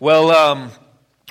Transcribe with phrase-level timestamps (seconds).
[0.00, 0.70] Well, um,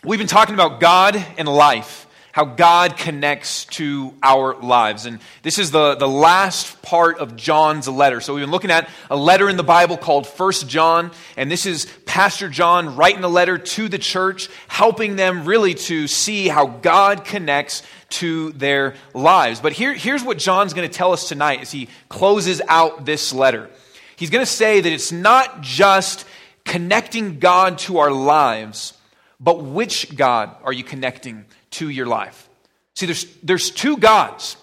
[0.04, 5.05] we've been talking about God and life, how God connects to our lives.
[5.05, 8.20] And this is the, the last part of John's letter.
[8.20, 11.11] So we've been looking at a letter in the Bible called First John.
[11.38, 16.09] And this is Pastor John writing a letter to the church, helping them really to
[16.09, 19.61] see how God connects to their lives.
[19.61, 23.31] But here, here's what John's going to tell us tonight as he closes out this
[23.31, 23.70] letter.
[24.18, 26.25] He's going to say that it's not just
[26.68, 28.93] connecting God to our lives,
[29.39, 32.48] but which God are you connecting to your life?
[32.95, 34.57] See, there's, there's two gods.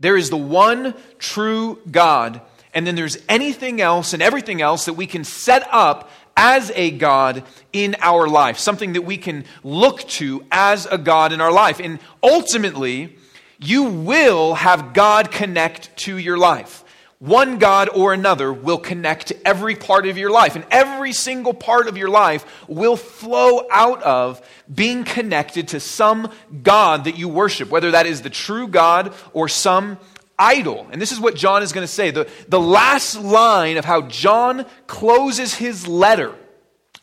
[0.00, 2.40] There is the one true God,
[2.74, 6.90] and then there's anything else and everything else that we can set up as a
[6.90, 11.52] God in our life, something that we can look to as a God in our
[11.52, 11.78] life.
[11.78, 13.16] And ultimately,
[13.60, 16.81] you will have God connect to your life
[17.22, 20.56] one God or another will connect every part of your life.
[20.56, 26.32] And every single part of your life will flow out of being connected to some
[26.64, 29.98] God that you worship, whether that is the true God or some
[30.36, 30.88] idol.
[30.90, 32.10] And this is what John is going to say.
[32.10, 36.34] The, the last line of how John closes his letter.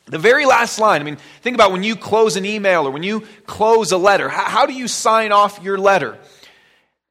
[0.08, 1.00] The very last line.
[1.00, 4.28] I mean, think about when you close an email or when you close a letter.
[4.28, 6.17] How, how do you sign off your letter?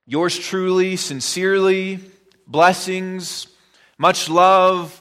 [0.05, 2.01] Yours truly, sincerely,
[2.49, 3.47] blessings,
[3.97, 5.01] much love.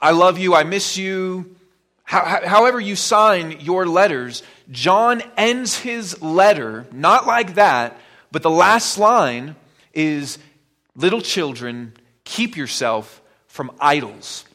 [0.00, 1.56] I love you, I miss you.
[2.04, 7.98] however, you sign your letters, John ends his letter not like that,
[8.30, 9.56] but the last line
[9.94, 10.38] is
[10.96, 11.92] Little children,
[12.24, 14.46] keep yourself from idols.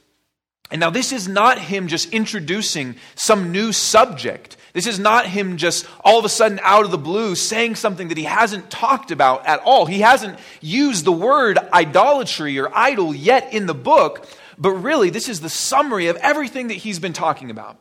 [0.71, 4.55] And now, this is not him just introducing some new subject.
[4.73, 8.07] This is not him just all of a sudden out of the blue saying something
[8.07, 9.85] that he hasn't talked about at all.
[9.85, 14.25] He hasn't used the word idolatry or idol yet in the book,
[14.57, 17.77] but really, this is the summary of everything that he's been talking about.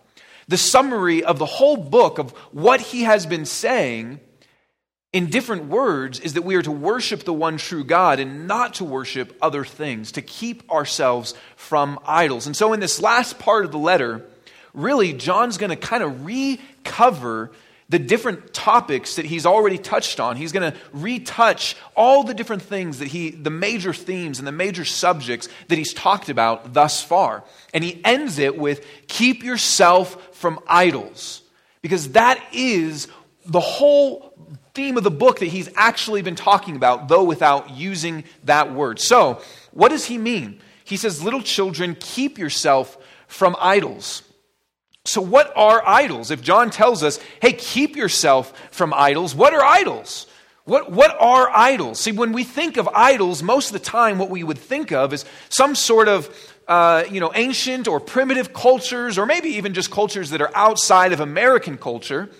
[0.49, 4.19] The summary of the whole book of what he has been saying
[5.13, 8.75] in different words is that we are to worship the one true God and not
[8.75, 12.47] to worship other things, to keep ourselves from idols.
[12.47, 14.25] And so, in this last part of the letter,
[14.73, 17.51] really, John's going to kind of recover
[17.89, 20.37] the different topics that he's already touched on.
[20.37, 24.53] He's going to retouch all the different things that he, the major themes and the
[24.53, 27.43] major subjects that he's talked about thus far.
[27.75, 31.43] And he ends it with keep yourself from idols.
[31.83, 33.09] Because that is
[33.45, 34.30] the whole
[34.75, 38.99] theme of the book that he's actually been talking about, though without using that word.
[38.99, 39.41] So,
[39.73, 40.61] what does he mean?
[40.85, 44.23] He says, Little children, keep yourself from idols.
[45.05, 46.31] So, what are idols?
[46.31, 50.27] If John tells us, hey, keep yourself from idols, what are idols?
[50.65, 51.99] What, what are idols?
[51.99, 55.13] See, when we think of idols, most of the time what we would think of
[55.13, 56.29] is some sort of
[56.69, 61.13] uh, you know, ancient or primitive cultures, or maybe even just cultures that are outside
[61.13, 62.31] of American culture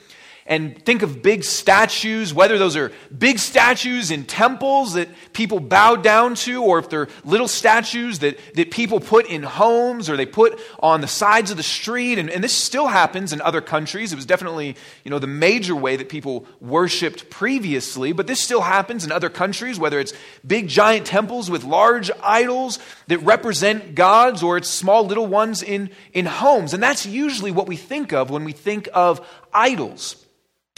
[0.47, 5.97] and think of big statues, whether those are big statues in temples that people bow
[5.97, 10.27] down to, or if they're little statues that, that people put in homes or they
[10.27, 12.19] put on the sides of the street.
[12.19, 14.13] And, and this still happens in other countries.
[14.13, 18.63] It was definitely, you know, the major way that people worshiped previously, but this still
[18.63, 20.13] happens in other countries, whether it's
[20.47, 25.91] big giant temples with large idols that represent gods or it's small little ones in,
[26.13, 26.75] in homes.
[26.75, 30.17] And that's usually what we think of when we think of idols.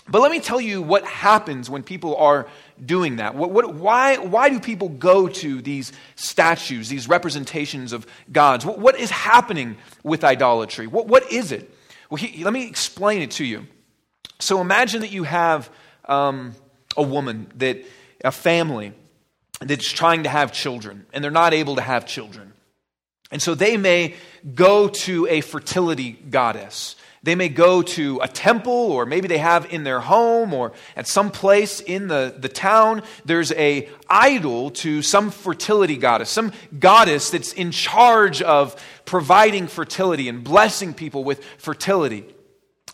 [0.09, 2.49] But let me tell you what happens when people are
[2.85, 3.35] doing that.
[3.35, 8.67] What, what, why, why do people go to these statues, these representations of gods?
[8.67, 10.89] What, what is happening with idolatry?
[10.89, 11.73] What, what is it?
[12.11, 13.67] Well, he, let me explain it to you.
[14.41, 15.71] So imagine that you have
[16.07, 16.55] um,
[16.97, 17.85] a woman, that
[18.25, 18.93] a family
[19.61, 22.53] that's trying to have children, and they're not able to have children.
[23.31, 24.15] And so they may
[24.55, 26.97] go to a fertility goddess.
[27.25, 31.07] They may go to a temple, or maybe they have in their home, or at
[31.07, 37.31] some place in the, the town, there's a idol to some fertility goddess, some goddess
[37.31, 38.75] that's in charge of
[39.05, 42.25] providing fertility and blessing people with fertility.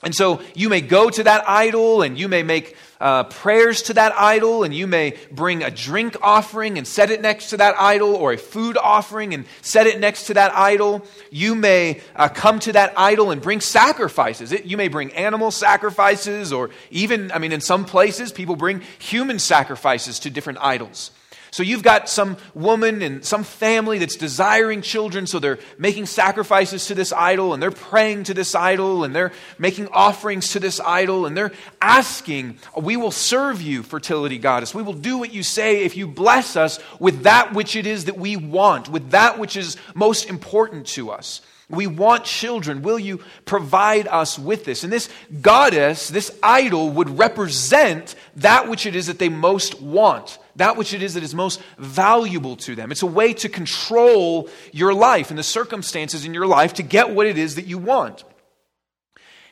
[0.03, 3.95] And so you may go to that idol and you may make uh, prayers to
[3.95, 7.77] that idol, and you may bring a drink offering and set it next to that
[7.79, 11.05] idol, or a food offering and set it next to that idol.
[11.31, 14.51] You may uh, come to that idol and bring sacrifices.
[14.51, 18.83] It, you may bring animal sacrifices, or even, I mean, in some places, people bring
[18.99, 21.13] human sacrifices to different idols.
[21.51, 26.87] So you've got some woman and some family that's desiring children, so they're making sacrifices
[26.87, 30.81] to this idol and they're praying to this idol and they're making offerings to this
[30.81, 34.75] idol and they're asking, We will serve you, fertility goddess.
[34.75, 38.07] We will do what you say if you bless us with that which it is
[38.07, 41.41] that we want, with that which is most important to us.
[41.71, 42.81] We want children.
[42.81, 44.85] Will you provide us with this?
[44.85, 45.11] And this
[45.43, 50.93] goddess, this idol, would represent that which it is that they most want, that which
[50.93, 52.93] it is that is most valuable to them.
[52.93, 57.11] It's a way to control your life and the circumstances in your life to get
[57.11, 58.25] what it is that you want.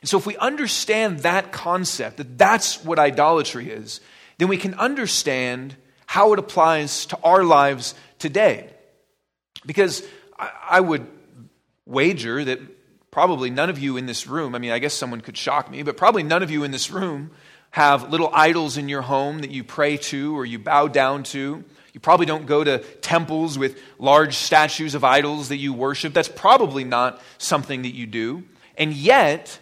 [0.02, 4.00] And so, if we understand that concept, that that's what idolatry is,
[4.38, 5.74] then we can understand
[6.06, 8.70] how it applies to our lives today.
[9.64, 10.02] Because
[10.38, 11.06] I would
[11.86, 12.60] wager that
[13.10, 15.82] probably none of you in this room, I mean, I guess someone could shock me,
[15.82, 17.30] but probably none of you in this room
[17.70, 21.62] have little idols in your home that you pray to or you bow down to.
[21.92, 26.12] You probably don't go to temples with large statues of idols that you worship.
[26.12, 28.44] That's probably not something that you do.
[28.76, 29.58] And yet,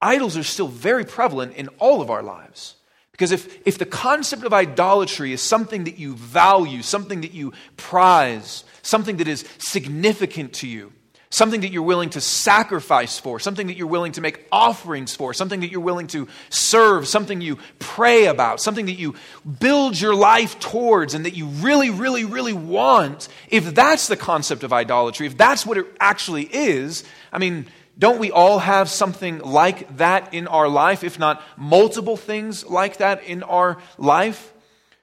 [0.00, 2.76] idols are still very prevalent in all of our lives.
[3.10, 7.52] Because if, if the concept of idolatry is something that you value, something that you
[7.76, 10.92] prize, something that is significant to you,
[11.30, 15.34] something that you're willing to sacrifice for, something that you're willing to make offerings for,
[15.34, 19.14] something that you're willing to serve, something you pray about, something that you
[19.60, 24.62] build your life towards and that you really, really, really want, if that's the concept
[24.62, 27.66] of idolatry, if that's what it actually is, I mean,
[27.98, 32.98] don't we all have something like that in our life, if not multiple things like
[32.98, 34.54] that in our life?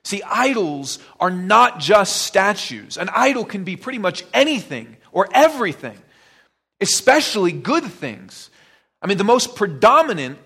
[0.04, 2.98] See, idols are not just statues.
[2.98, 5.98] An idol can be pretty much anything or everything
[6.82, 8.50] especially good things.
[9.02, 10.40] I mean, the most predominant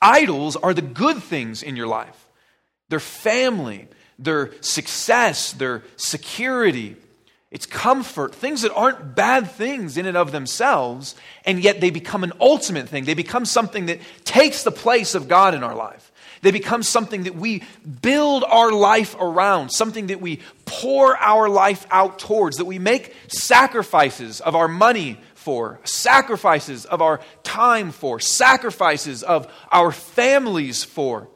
[0.00, 2.22] idols are the good things in your life
[2.88, 3.88] their family,
[4.18, 6.96] their success, their security,
[7.50, 11.14] it's comfort, things that aren't bad things in and of themselves,
[11.44, 13.04] and yet they become an ultimate thing.
[13.04, 16.12] They become something that takes the place of God in our life.
[16.42, 17.62] They become something that we
[18.02, 23.14] build our life around, something that we pour our life out towards, that we make
[23.28, 31.28] sacrifices of our money, for, sacrifices of our time for, sacrifices of our families for.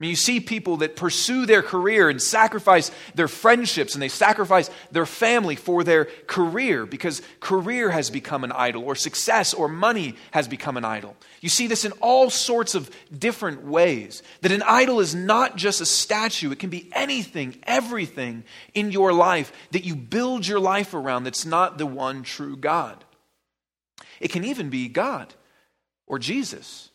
[0.00, 4.08] I mean, you see people that pursue their career and sacrifice their friendships and they
[4.08, 9.68] sacrifice their family for their career because career has become an idol or success or
[9.68, 11.16] money has become an idol.
[11.42, 14.22] You see this in all sorts of different ways.
[14.40, 19.12] That an idol is not just a statue, it can be anything, everything in your
[19.12, 23.04] life that you build your life around that's not the one true God.
[24.18, 25.34] It can even be God
[26.06, 26.88] or Jesus.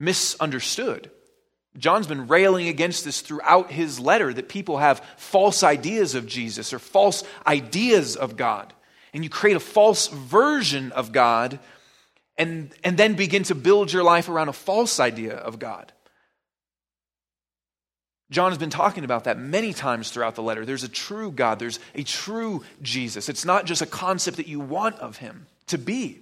[0.00, 1.10] Misunderstood.
[1.78, 6.72] John's been railing against this throughout his letter that people have false ideas of Jesus
[6.72, 8.72] or false ideas of God.
[9.14, 11.58] And you create a false version of God
[12.36, 15.92] and, and then begin to build your life around a false idea of God.
[18.30, 20.64] John has been talking about that many times throughout the letter.
[20.64, 23.28] There's a true God, there's a true Jesus.
[23.28, 26.20] It's not just a concept that you want of him to be.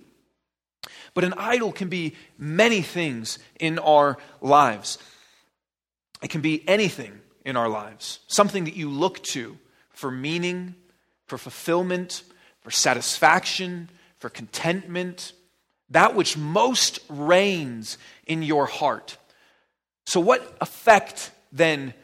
[1.14, 4.98] But an idol can be many things in our lives.
[6.22, 9.58] It can be anything in our lives, something that you look to
[9.90, 10.74] for meaning,
[11.26, 12.22] for fulfillment,
[12.60, 13.88] for satisfaction,
[14.18, 15.32] for contentment,
[15.90, 19.16] that which most reigns in your heart.
[20.06, 21.94] So, what effect then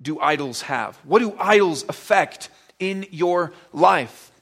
[0.00, 0.96] do idols have?
[1.04, 4.32] What do idols affect in your life?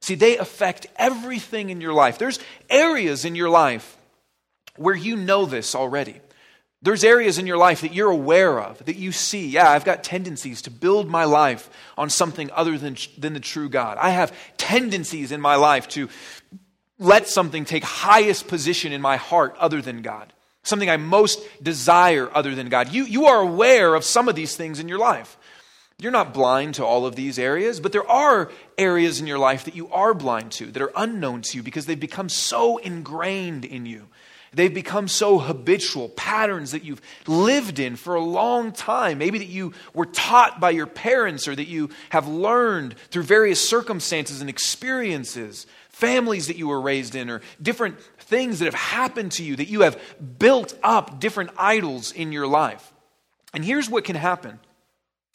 [0.00, 2.18] See, they affect everything in your life.
[2.18, 3.96] There's areas in your life
[4.76, 6.20] where you know this already.
[6.82, 10.02] There's areas in your life that you're aware of, that you see, yeah, I've got
[10.02, 13.98] tendencies to build my life on something other than, than the true God.
[13.98, 16.08] I have tendencies in my life to
[16.98, 20.32] let something take highest position in my heart other than God,
[20.64, 22.92] something I most desire other than God.
[22.92, 25.36] You, you are aware of some of these things in your life.
[25.98, 29.66] You're not blind to all of these areas, but there are areas in your life
[29.66, 33.64] that you are blind to, that are unknown to you because they've become so ingrained
[33.64, 34.08] in you.
[34.54, 39.18] They've become so habitual, patterns that you've lived in for a long time.
[39.18, 43.66] Maybe that you were taught by your parents or that you have learned through various
[43.66, 49.32] circumstances and experiences, families that you were raised in, or different things that have happened
[49.32, 49.98] to you, that you have
[50.38, 52.92] built up different idols in your life.
[53.54, 54.58] And here's what can happen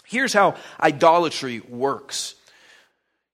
[0.07, 2.35] Here's how idolatry works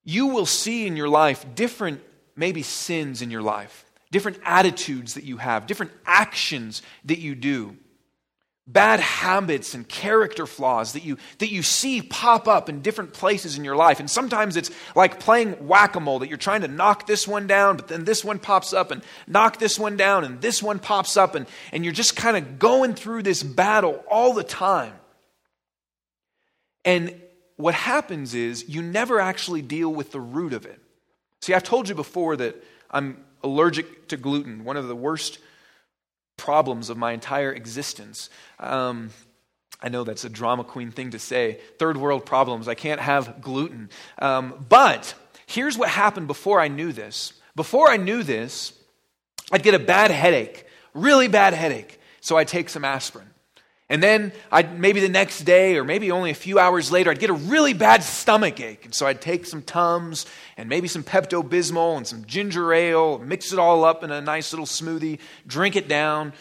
[0.03, 2.01] you will see in your life different,
[2.35, 7.75] maybe sins in your life, different attitudes that you have, different actions that you do
[8.65, 13.57] bad habits and character flaws that you that you see pop up in different places
[13.57, 17.27] in your life and sometimes it's like playing whack-a-mole that you're trying to knock this
[17.27, 20.63] one down but then this one pops up and knock this one down and this
[20.63, 24.45] one pops up and and you're just kind of going through this battle all the
[24.45, 24.93] time
[26.85, 27.13] and
[27.55, 30.79] what happens is you never actually deal with the root of it.
[31.41, 35.39] See, I've told you before that I'm allergic to gluten, one of the worst
[36.37, 38.29] problems of my entire existence.
[38.59, 39.09] Um,
[39.81, 41.59] I know that's a drama queen thing to say.
[41.77, 42.67] Third world problems.
[42.67, 43.89] I can't have gluten.
[44.17, 45.13] Um, but
[45.45, 47.33] here's what happened before I knew this.
[47.55, 48.73] Before I knew this,
[49.51, 51.99] I'd get a bad headache, really bad headache.
[52.21, 53.27] So I'd take some aspirin.
[53.89, 57.19] And then I'd, maybe the next day or maybe only a few hours later, I'd
[57.19, 58.85] get a really bad stomach ache.
[58.85, 60.25] And so I'd take some Tums
[60.57, 64.21] and maybe some Pepto Bismol and some ginger ale, mix it all up in a
[64.21, 66.33] nice little smoothie, drink it down.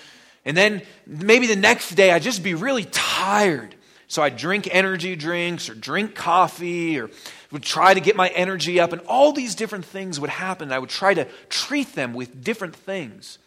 [0.45, 3.75] And then maybe the next day I'd just be really tired.
[4.07, 7.11] So I'd drink energy drinks or drink coffee or
[7.51, 8.93] would try to get my energy up.
[8.93, 10.71] And all these different things would happen.
[10.71, 13.39] I would try to treat them with different things.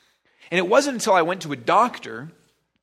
[0.51, 2.29] And it wasn't until I went to a doctor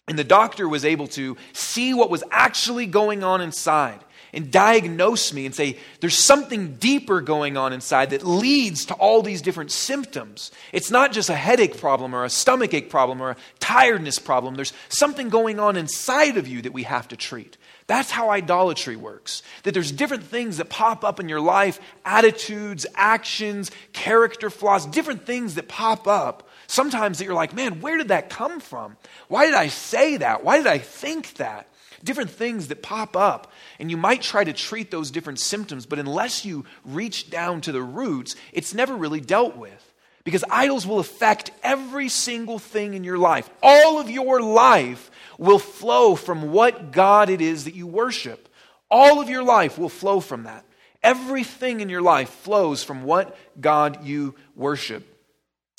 [0.09, 4.01] and the doctor was able to see what was actually going on inside
[4.33, 9.23] and diagnose me and say, there's something deeper going on inside that leads to all
[9.23, 10.51] these different symptoms.
[10.73, 14.55] It's not just a headache problem or a stomach ache problem or a tiredness problem.
[14.55, 17.59] There's something going on inside of you that we have to treat.
[17.87, 19.43] That's how idolatry works.
[19.65, 25.27] That there's different things that pop up in your life attitudes, actions, character flaws, different
[25.27, 28.97] things that pop up Sometimes that you're like, man, where did that come from?
[29.29, 30.43] Why did I say that?
[30.43, 31.69] Why did I think that?
[32.03, 33.53] Different things that pop up.
[33.79, 37.73] And you might try to treat those different symptoms, but unless you reach down to
[37.73, 39.93] the roots, it's never really dealt with.
[40.25, 43.51] Because idols will affect every single thing in your life.
[43.63, 48.49] All of your life will flow from what God it is that you worship.
[48.91, 50.65] All of your life will flow from that.
[51.03, 55.12] Everything in your life flows from what God you worship.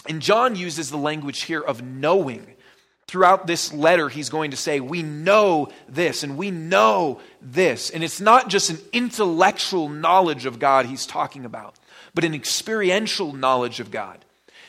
[0.07, 2.47] And John uses the language here of knowing.
[3.05, 7.89] Throughout this letter, he's going to say, We know this and we know this.
[7.89, 11.75] And it's not just an intellectual knowledge of God he's talking about,
[12.15, 14.23] but an experiential knowledge of God.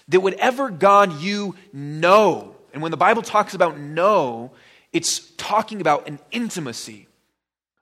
[0.08, 4.50] That whatever God you know, and when the Bible talks about know,
[4.92, 7.08] it's talking about an intimacy,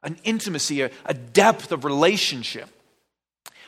[0.02, 2.68] an intimacy, a, a depth of relationship.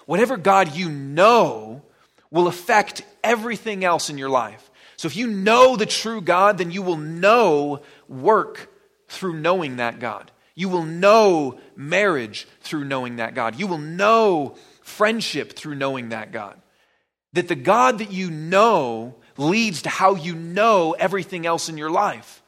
[0.06, 1.82] Whatever God you know
[2.30, 4.70] will affect everything else in your life.
[4.96, 8.70] So if you know the true God, then you will know work
[9.08, 10.30] through knowing that God.
[10.54, 13.58] You will know marriage through knowing that God.
[13.58, 16.60] You will know friendship through knowing that God.
[17.32, 21.90] That the God that you know leads to how you know everything else in your
[21.90, 22.42] life.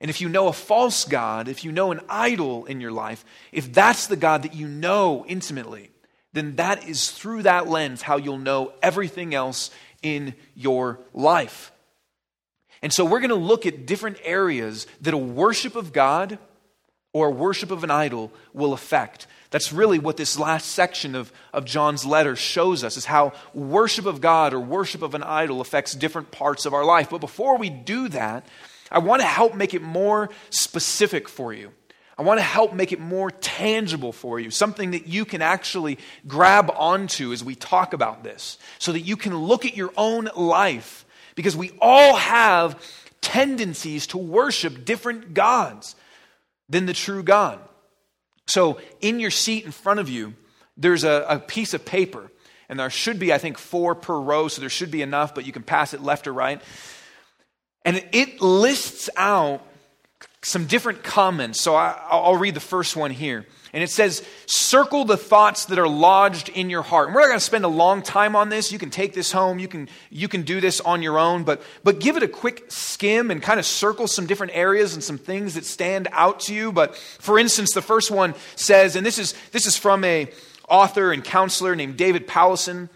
[0.00, 3.24] And if you know a false God, if you know an idol in your life,
[3.50, 5.90] if that's the God that you know intimately,
[6.32, 9.70] then that is through that lens how you'll know everything else
[10.02, 11.72] in your life.
[12.82, 16.38] And so we're going to look at different areas that a worship of God
[17.12, 19.26] or a worship of an idol will affect.
[19.50, 24.04] That's really what this last section of, of John's letter shows us, is how worship
[24.04, 27.08] of God or worship of an idol affects different parts of our life.
[27.08, 28.46] But before we do that,
[28.90, 31.72] I want to help make it more specific for you.
[32.18, 35.98] I want to help make it more tangible for you, something that you can actually
[36.26, 40.30] grab onto as we talk about this, so that you can look at your own
[40.34, 41.04] life.
[41.34, 42.82] Because we all have
[43.20, 45.94] tendencies to worship different gods
[46.70, 47.58] than the true God.
[48.46, 50.34] So, in your seat in front of you,
[50.76, 52.30] there's a, a piece of paper,
[52.68, 55.44] and there should be, I think, four per row, so there should be enough, but
[55.44, 56.62] you can pass it left or right.
[57.84, 59.62] And it lists out
[60.46, 61.60] some different comments.
[61.60, 63.44] So I, will read the first one here.
[63.72, 67.08] And it says, Circle the thoughts that are lodged in your heart.
[67.08, 68.70] And we're not going to spend a long time on this.
[68.70, 69.58] You can take this home.
[69.58, 71.42] You can, you can do this on your own.
[71.42, 75.02] But, but give it a quick skim and kind of circle some different areas and
[75.02, 76.70] some things that stand out to you.
[76.70, 80.30] But for instance, the first one says, and this is, this is from a
[80.68, 82.88] author and counselor named David Powlison.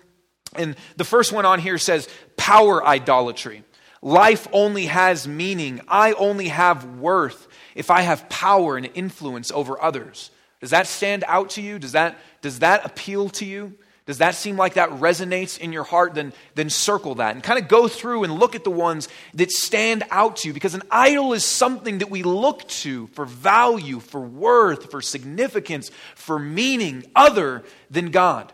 [0.55, 3.65] And the first one on here says, Power idolatry.
[4.03, 5.81] Life only has meaning.
[5.87, 10.31] I only have worth if I have power and influence over others.
[10.61, 11.79] Does that stand out to you?
[11.79, 13.75] Does that, does that appeal to you?
[14.07, 16.15] Does that seem like that resonates in your heart?
[16.15, 19.51] Then, then circle that and kind of go through and look at the ones that
[19.51, 24.01] stand out to you because an idol is something that we look to for value,
[24.01, 28.53] for worth, for significance, for meaning other than God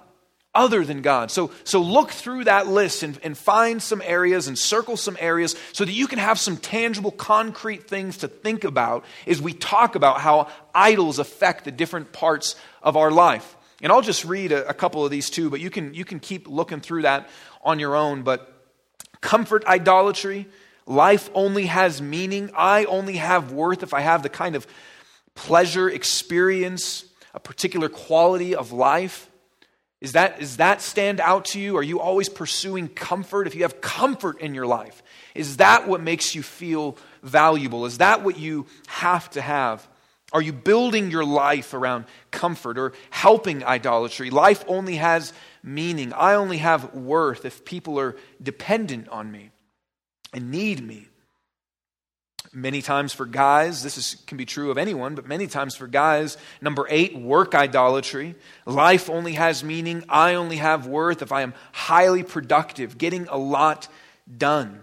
[0.56, 1.30] other than God.
[1.30, 5.54] So, so look through that list and, and find some areas and circle some areas
[5.72, 9.94] so that you can have some tangible, concrete things to think about as we talk
[9.94, 13.56] about how idols affect the different parts of our life.
[13.82, 16.18] And I'll just read a, a couple of these too, but you can, you can
[16.18, 17.28] keep looking through that
[17.62, 18.22] on your own.
[18.22, 18.50] But
[19.20, 20.46] comfort idolatry,
[20.86, 22.50] life only has meaning.
[22.56, 24.66] I only have worth if I have the kind of
[25.34, 29.28] pleasure, experience, a particular quality of life
[30.00, 31.76] Is that, is that stand out to you?
[31.76, 33.46] Are you always pursuing comfort?
[33.46, 35.02] If you have comfort in your life,
[35.34, 37.86] is that what makes you feel valuable?
[37.86, 39.88] Is that what you have to have?
[40.32, 44.30] Are you building your life around comfort or helping idolatry?
[44.30, 46.12] Life only has meaning.
[46.12, 49.50] I only have worth if people are dependent on me
[50.34, 51.08] and need me.
[52.56, 55.86] Many times for guys, this is, can be true of anyone, but many times for
[55.86, 58.34] guys, number eight, work idolatry.
[58.64, 60.04] Life only has meaning.
[60.08, 63.88] I only have worth if I am highly productive, getting a lot
[64.38, 64.80] done.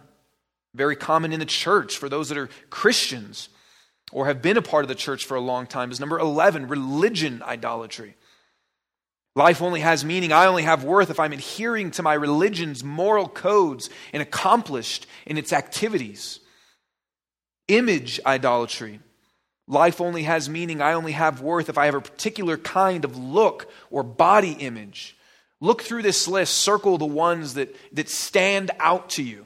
[0.75, 3.49] Very common in the church for those that are Christians
[4.11, 6.67] or have been a part of the church for a long time is number 11,
[6.67, 8.15] religion idolatry.
[9.35, 10.31] Life only has meaning.
[10.31, 15.39] I only have worth if I'm adhering to my religion's moral codes and accomplished in
[15.39, 16.39] its activities.
[17.67, 18.99] Image idolatry.
[19.67, 20.81] Life only has meaning.
[20.81, 25.15] I only have worth if I have a particular kind of look or body image.
[25.61, 29.45] Look through this list, circle the ones that, that stand out to you.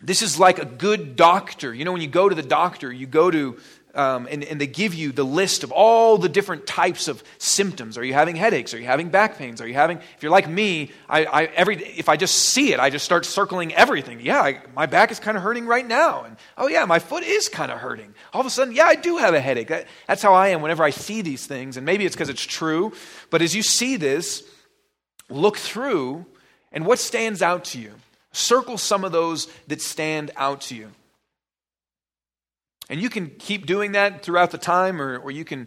[0.00, 1.72] This is like a good doctor.
[1.72, 3.56] You know, when you go to the doctor, you go to
[3.96, 7.96] um, and, and they give you the list of all the different types of symptoms.
[7.96, 8.74] Are you having headaches?
[8.74, 9.60] Are you having back pains?
[9.60, 12.78] Are you having, if you're like me, I, I every, if I just see it,
[12.78, 14.20] I just start circling everything.
[14.20, 16.24] Yeah, I, my back is kind of hurting right now.
[16.24, 18.14] And oh, yeah, my foot is kind of hurting.
[18.32, 19.68] All of a sudden, yeah, I do have a headache.
[19.68, 21.76] That, that's how I am whenever I see these things.
[21.76, 22.92] And maybe it's because it's true.
[23.30, 24.44] But as you see this,
[25.30, 26.26] look through,
[26.70, 27.94] and what stands out to you?
[28.32, 30.92] Circle some of those that stand out to you.
[32.88, 35.66] And you can keep doing that throughout the time, or, or, you can,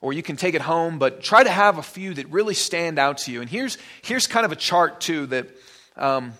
[0.00, 2.98] or you can take it home, but try to have a few that really stand
[2.98, 3.40] out to you.
[3.40, 5.48] And here's, here's kind of a chart, too, that
[5.96, 6.32] um,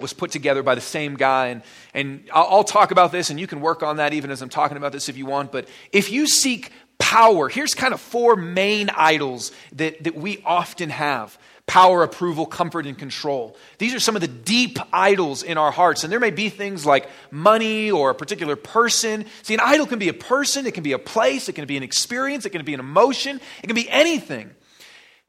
[0.00, 1.48] was put together by the same guy.
[1.48, 4.40] And, and I'll, I'll talk about this, and you can work on that even as
[4.40, 5.52] I'm talking about this if you want.
[5.52, 10.90] But if you seek power, here's kind of four main idols that, that we often
[10.90, 13.56] have power, approval, comfort, and control.
[13.78, 16.04] These are some of the deep idols in our hearts.
[16.04, 19.24] And there may be things like money or a particular person.
[19.42, 21.76] See, an idol can be a person, it can be a place, it can be
[21.76, 24.50] an experience, it can be an emotion, it can be anything.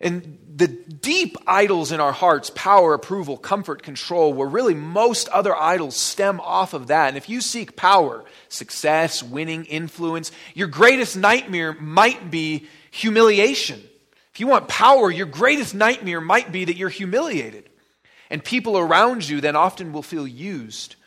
[0.02, 5.56] And the deep idols in our hearts, power, approval, comfort, control, where really most other
[5.56, 7.08] idols stem off of that.
[7.08, 13.82] And if you seek power, success, winning, influence, your greatest nightmare might be humiliation.
[14.36, 17.70] If you want power, your greatest nightmare might be that you're humiliated.
[18.30, 20.98] And people around you then often will feel used.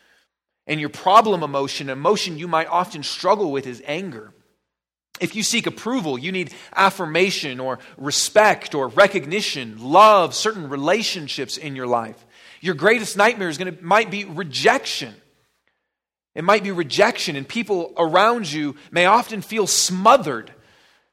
[0.65, 4.33] And your problem emotion, emotion you might often struggle with, is anger.
[5.19, 11.75] If you seek approval, you need affirmation or respect or recognition, love, certain relationships in
[11.75, 12.25] your life.
[12.61, 15.13] Your greatest nightmare is going to, might be rejection.
[16.33, 20.51] It might be rejection, and people around you may often feel smothered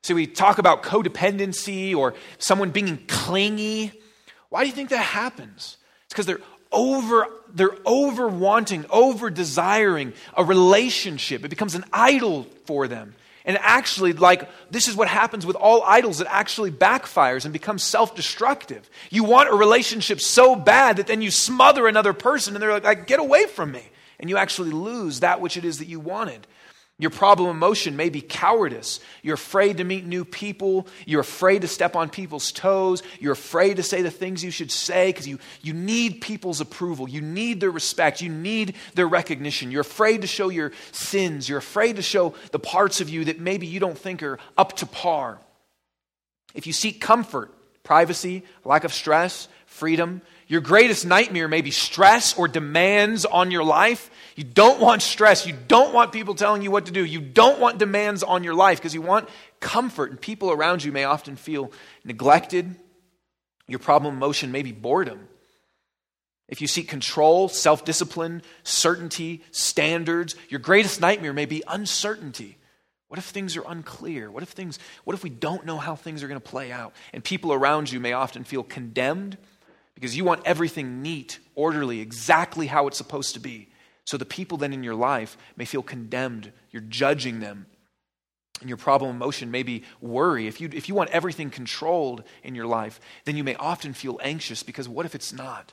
[0.07, 3.92] so we talk about codependency or someone being clingy.
[4.51, 5.77] Why do you think that happens?
[6.05, 6.40] It's because they're
[6.71, 11.45] over they're over wanting, over desiring a relationship.
[11.45, 13.14] It becomes an idol for them.
[13.45, 16.21] And actually, like, this is what happens with all idols.
[16.21, 18.88] It actually backfires and becomes self destructive.
[19.11, 22.85] You want a relationship so bad that then you smother another person and they're like,
[22.85, 23.83] like, get away from me.
[24.21, 26.47] And you actually lose that which it is that you wanted.
[26.98, 29.00] Your problem emotion may be cowardice.
[29.22, 30.88] You're afraid to meet new people.
[31.04, 33.02] You're afraid to step on people's toes.
[33.20, 37.06] You're afraid to say the things you should say because you, you need people's approval.
[37.06, 38.22] You need their respect.
[38.22, 39.70] You need their recognition.
[39.70, 41.50] You're afraid to show your sins.
[41.50, 44.76] You're afraid to show the parts of you that maybe you don't think are up
[44.76, 45.38] to par.
[46.54, 52.38] If you seek comfort, privacy, lack of stress, freedom, your greatest nightmare may be stress
[52.38, 54.11] or demands on your life.
[54.37, 55.46] You don't want stress.
[55.46, 57.03] You don't want people telling you what to do.
[57.03, 59.29] You don't want demands on your life because you want
[59.61, 60.11] comfort.
[60.11, 61.72] And people around you may often feel
[62.05, 62.77] neglected.
[63.66, 65.27] Your problem emotion may be boredom.
[66.49, 72.59] If you seek control, self discipline, certainty, standards, your greatest nightmare may be uncertainty.
[73.09, 74.31] What if things are unclear?
[74.31, 76.92] What if things what if we don't know how things are going to play out?
[77.14, 79.38] And people around you may often feel condemned
[79.94, 83.68] because you want everything neat, orderly, exactly how it's supposed to be.
[84.07, 86.53] So the people then in your life may feel condemned.
[86.71, 87.66] You're judging them.
[88.61, 90.47] And your problem emotion may be worry.
[90.47, 94.19] If you, if you want everything controlled in your life, then you may often feel
[94.23, 95.73] anxious because what if it's not?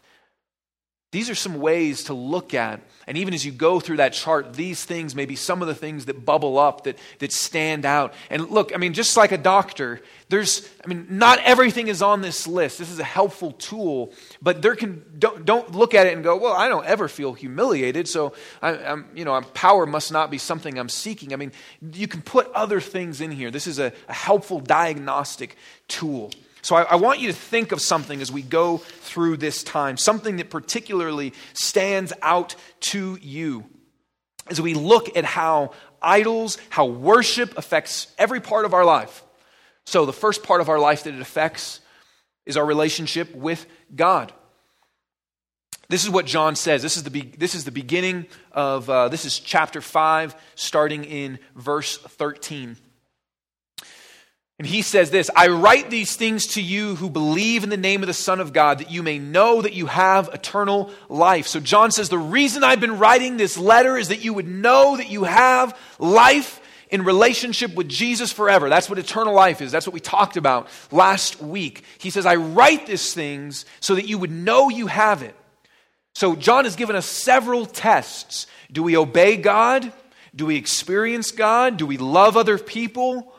[1.14, 2.82] These are some ways to look at.
[3.06, 5.76] And even as you go through that chart, these things may be some of the
[5.76, 8.16] things that bubble up, that, that stand out.
[8.32, 12.24] And look, I mean, just like a doctor, there's, I mean, not everything is on
[12.24, 12.80] this list.
[12.80, 16.36] This is a helpful tool, but there can, don't, don't look at it and go,
[16.36, 20.40] well, I don't ever feel humiliated, so I, am you know, power must not be
[20.40, 21.32] something I'm seeking.
[21.32, 21.52] I mean,
[21.94, 23.52] you can put other things in here.
[23.52, 26.32] This is a, a helpful diagnostic tool.
[26.64, 29.98] So I, I, want you to think of something as we go through this time,
[29.98, 33.66] something that particularly stands out to you
[34.48, 35.72] as we look at how
[36.02, 39.24] idols, how worship affects every part of our life.
[39.86, 41.82] So the first part of our life that it affects
[42.46, 44.32] is our relationship with God.
[45.90, 46.82] This is what John says.
[46.82, 51.04] This is the, be- this is the beginning of, uh, this is chapter 5, starting
[51.04, 52.78] in verse 13.
[54.64, 58.02] And he says this I write these things to you who believe in the name
[58.02, 61.48] of the Son of God, that you may know that you have eternal life.
[61.48, 64.96] So John says, The reason I've been writing this letter is that you would know
[64.96, 68.70] that you have life in relationship with Jesus forever.
[68.70, 69.70] That's what eternal life is.
[69.70, 71.84] That's what we talked about last week.
[71.98, 75.36] He says, I write these things so that you would know you have it.
[76.14, 78.48] So John has given us several tests.
[78.72, 79.92] Do we obey God?
[80.34, 81.76] Do we experience God?
[81.76, 83.34] Do we love other people?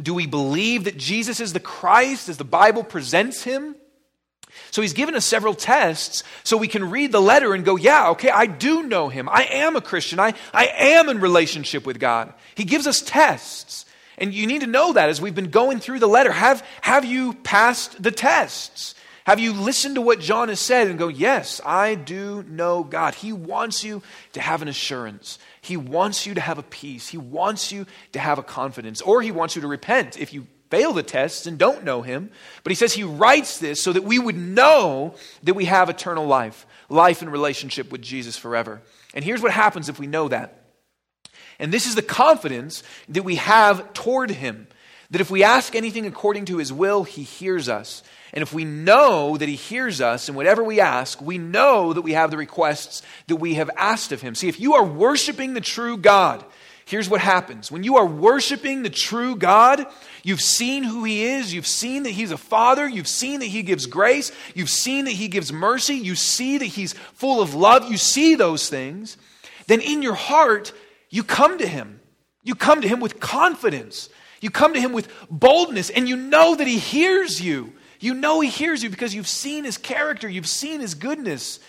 [0.00, 3.76] Do we believe that Jesus is the Christ as the Bible presents him?
[4.70, 8.10] So he's given us several tests so we can read the letter and go, yeah,
[8.10, 9.28] okay, I do know him.
[9.28, 10.20] I am a Christian.
[10.20, 12.32] I, I am in relationship with God.
[12.54, 13.86] He gives us tests.
[14.18, 16.32] And you need to know that as we've been going through the letter.
[16.32, 18.94] Have, have you passed the tests?
[19.24, 23.14] Have you listened to what John has said and go, yes, I do know God?
[23.14, 24.02] He wants you
[24.32, 25.38] to have an assurance.
[25.62, 27.08] He wants you to have a peace.
[27.08, 29.00] He wants you to have a confidence.
[29.00, 32.30] Or he wants you to repent if you fail the tests and don't know him.
[32.64, 36.26] But he says he writes this so that we would know that we have eternal
[36.26, 38.82] life, life in relationship with Jesus forever.
[39.14, 40.64] And here's what happens if we know that.
[41.60, 44.66] And this is the confidence that we have toward him
[45.12, 48.02] that if we ask anything according to his will, he hears us.
[48.32, 52.00] And if we know that he hears us and whatever we ask, we know that
[52.00, 54.34] we have the requests that we have asked of him.
[54.34, 56.42] See, if you are worshiping the true God,
[56.86, 57.70] here's what happens.
[57.70, 59.86] When you are worshiping the true God,
[60.22, 63.62] you've seen who he is, you've seen that he's a father, you've seen that he
[63.62, 67.90] gives grace, you've seen that he gives mercy, you see that he's full of love,
[67.90, 69.18] you see those things,
[69.66, 70.72] then in your heart,
[71.10, 72.00] you come to him.
[72.42, 74.08] You come to him with confidence.
[74.42, 77.72] You come to him with boldness and you know that he hears you.
[78.00, 81.60] You know he hears you because you've seen his character, you've seen his goodness.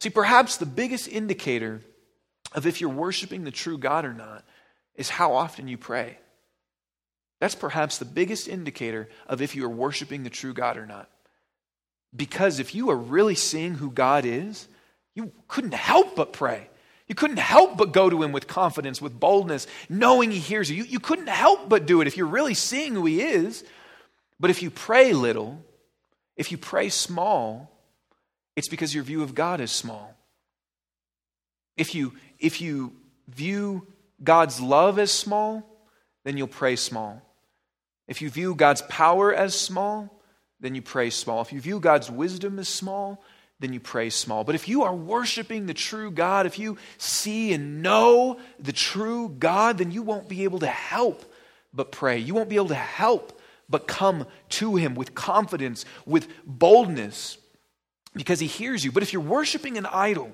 [0.00, 1.82] See, perhaps the biggest indicator
[2.52, 4.44] of if you're worshiping the true God or not
[4.96, 6.18] is how often you pray.
[7.40, 11.08] That's perhaps the biggest indicator of if you are worshiping the true God or not.
[12.14, 14.66] Because if you are really seeing who God is,
[15.14, 16.68] you couldn't help but pray.
[17.08, 20.78] You couldn't help but go to him with confidence, with boldness, knowing he hears you.
[20.78, 20.84] you.
[20.84, 23.64] You couldn't help but do it if you're really seeing who he is.
[24.40, 25.64] But if you pray little,
[26.36, 27.70] if you pray small,
[28.56, 30.14] it's because your view of God is small.
[31.76, 32.92] If you, if you
[33.28, 33.86] view
[34.22, 35.62] God's love as small,
[36.24, 37.22] then you'll pray small.
[38.08, 40.22] If you view God's power as small,
[40.60, 41.42] then you pray small.
[41.42, 43.22] If you view God's wisdom as small,
[43.58, 44.44] then you pray small.
[44.44, 49.28] But if you are worshiping the true God, if you see and know the true
[49.30, 51.24] God, then you won't be able to help
[51.72, 52.18] but pray.
[52.18, 57.38] You won't be able to help but come to Him with confidence, with boldness,
[58.14, 58.92] because He hears you.
[58.92, 60.32] But if you're worshiping an idol,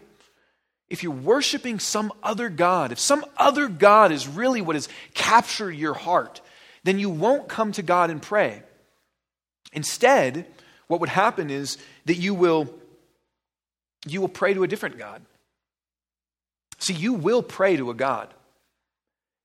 [0.90, 5.72] if you're worshiping some other God, if some other God is really what has captured
[5.72, 6.40] your heart,
[6.84, 8.62] then you won't come to God and pray.
[9.72, 10.46] Instead,
[10.88, 12.68] what would happen is that you will
[14.06, 15.22] you will pray to a different God.
[16.78, 18.32] See, you will pray to a God.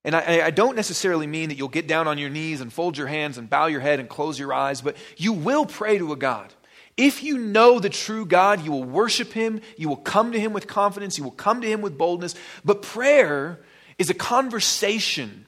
[0.04, 2.98] And I, I, don't necessarily mean that you'll get down on your knees and fold
[2.98, 6.13] your hands and bow your head and close your eyes, but you will pray to
[6.13, 6.54] a God.
[6.96, 10.54] If you know the true God, you will worship Him, you will come to Him
[10.54, 12.36] with confidence, you will come to Him with boldness.
[12.65, 13.60] But prayer
[13.98, 15.46] is a conversation.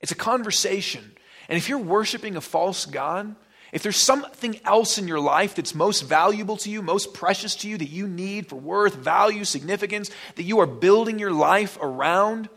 [0.00, 1.12] It's a conversation.
[1.48, 3.34] And if you're worshiping a false God,
[3.72, 7.68] if there's something else in your life that's most valuable to you, most precious to
[7.68, 12.48] you, that you need for worth, value, significance, that you are building your life around,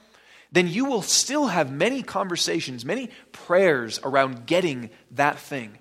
[0.51, 5.77] then you will still have many conversations, many prayers around getting that thing.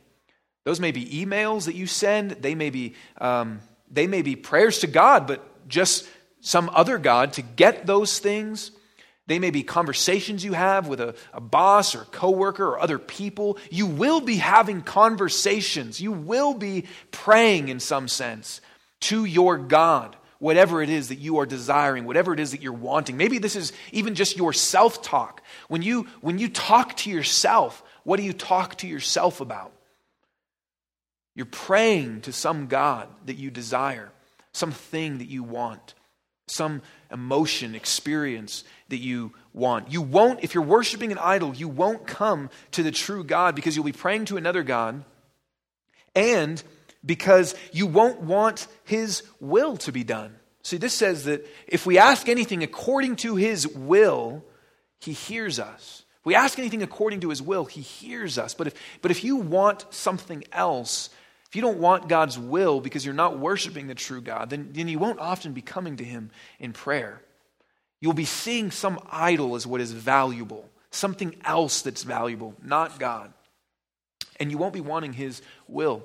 [0.64, 3.60] Those may be emails that you send, they may be, um,
[3.90, 6.06] they may be prayers to God, but just
[6.40, 8.70] some other God to get those things.
[9.28, 12.98] They may be conversations you have with a, a boss or a coworker or other
[12.98, 13.58] people.
[13.70, 16.00] You will be having conversations.
[16.00, 18.62] You will be praying in some sense
[19.00, 22.72] to your God, whatever it is that you are desiring, whatever it is that you're
[22.72, 23.18] wanting.
[23.18, 25.42] Maybe this is even just your self talk.
[25.68, 29.72] When you, when you talk to yourself, what do you talk to yourself about?
[31.34, 34.10] You're praying to some God that you desire,
[34.52, 35.92] something that you want.
[36.50, 39.92] some emotion, experience that you want.
[39.92, 43.76] You won't, if you're worshiping an idol, you won't come to the true God because
[43.76, 45.04] you'll be praying to another God
[46.14, 46.62] and
[47.04, 50.34] because you won't want His will to be done.
[50.62, 54.44] See, this says that if we ask anything according to His will,
[55.00, 56.04] He hears us.
[56.20, 58.54] If we ask anything according to His will, He hears us.
[58.54, 61.10] But if, but if you want something else,
[61.48, 64.88] if you don't want God's will because you're not worshiping the true God, then, then
[64.88, 67.22] you won't often be coming to Him in prayer.
[68.00, 73.32] You'll be seeing some idol as what is valuable, something else that's valuable, not God.
[74.38, 76.04] And you won't be wanting His will.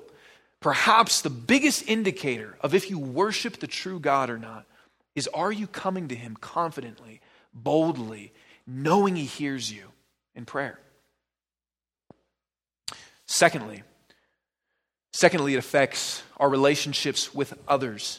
[0.60, 4.66] Perhaps the biggest indicator of if you worship the true God or not
[5.14, 7.20] is are you coming to Him confidently,
[7.52, 8.32] boldly,
[8.66, 9.84] knowing He hears you
[10.34, 10.78] in prayer?
[13.26, 13.82] Secondly,
[15.14, 18.18] Secondly, it affects our relationships with others.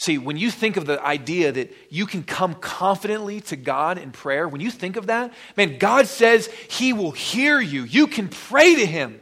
[0.00, 4.10] See, when you think of the idea that you can come confidently to God in
[4.10, 7.84] prayer, when you think of that, man, God says He will hear you.
[7.84, 9.20] You can pray to Him.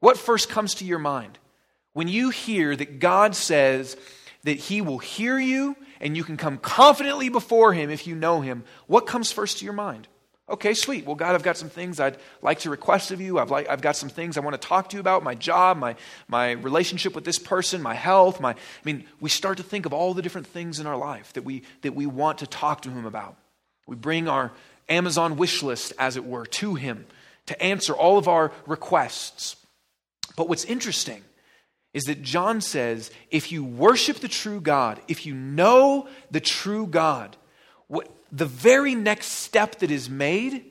[0.00, 1.38] What first comes to your mind?
[1.92, 3.96] When you hear that God says
[4.44, 8.40] that He will hear you and you can come confidently before Him if you know
[8.40, 10.08] Him, what comes first to your mind?
[10.50, 11.06] Okay, sweet.
[11.06, 13.38] Well, God, I've got some things I'd like to request of you.
[13.38, 15.76] I've, like, I've got some things I want to talk to you about my job,
[15.76, 15.94] my,
[16.26, 18.40] my relationship with this person, my health.
[18.40, 21.32] My, I mean, we start to think of all the different things in our life
[21.34, 23.36] that we, that we want to talk to Him about.
[23.86, 24.50] We bring our
[24.88, 27.06] Amazon wish list, as it were, to Him
[27.46, 29.56] to answer all of our requests.
[30.36, 31.22] But what's interesting
[31.92, 36.86] is that John says if you worship the true God, if you know the true
[36.86, 37.36] God,
[37.88, 40.64] what, the very next step that is made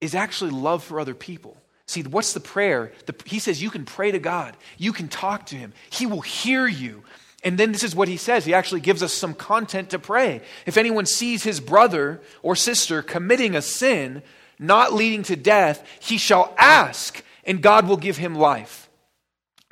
[0.00, 1.56] is actually love for other people.
[1.86, 2.92] See, what's the prayer?
[3.06, 6.20] The, he says you can pray to God, you can talk to Him, He will
[6.20, 7.02] hear you.
[7.42, 8.44] And then this is what he says.
[8.44, 10.42] He actually gives us some content to pray.
[10.66, 14.22] If anyone sees his brother or sister committing a sin
[14.58, 18.90] not leading to death, he shall ask, and God will give him life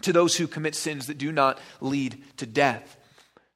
[0.01, 2.97] to those who commit sins that do not lead to death.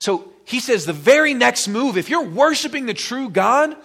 [0.02, 3.76] So he says the very next move, if you're worshiping the true God,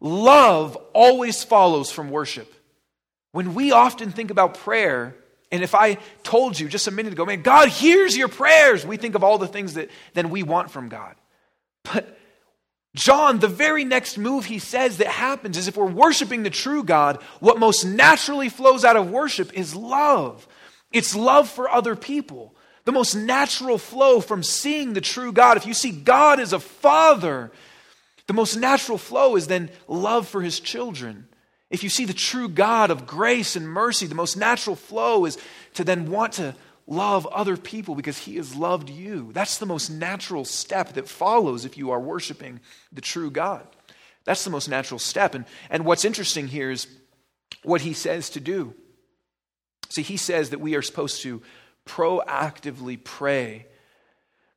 [0.00, 2.52] love always follows from worship.
[3.32, 5.16] When we often think about prayer,
[5.50, 8.98] and if I told you just a minute ago, man, God hears your prayers, we
[8.98, 11.14] think of all the things that then we want from God.
[11.84, 12.18] But
[12.94, 16.84] John, the very next move he says that happens is if we're worshiping the true
[16.84, 20.46] God, what most naturally flows out of worship is love.
[20.92, 22.54] It's love for other people
[22.86, 25.56] the most natural flow from seeing the true God.
[25.56, 27.50] If you see God as a father,
[28.28, 31.26] the most natural flow is then love for his children.
[31.68, 35.36] If you see the true God of grace and mercy, the most natural flow is
[35.74, 36.54] to then want to
[36.86, 39.32] love other people because he has loved you.
[39.32, 42.60] That's the most natural step that follows if you are worshiping
[42.92, 43.66] the true God.
[44.24, 45.34] That's the most natural step.
[45.34, 46.86] And, and what's interesting here is
[47.64, 48.74] what he says to do.
[49.88, 51.42] See, he says that we are supposed to
[51.86, 53.66] proactively pray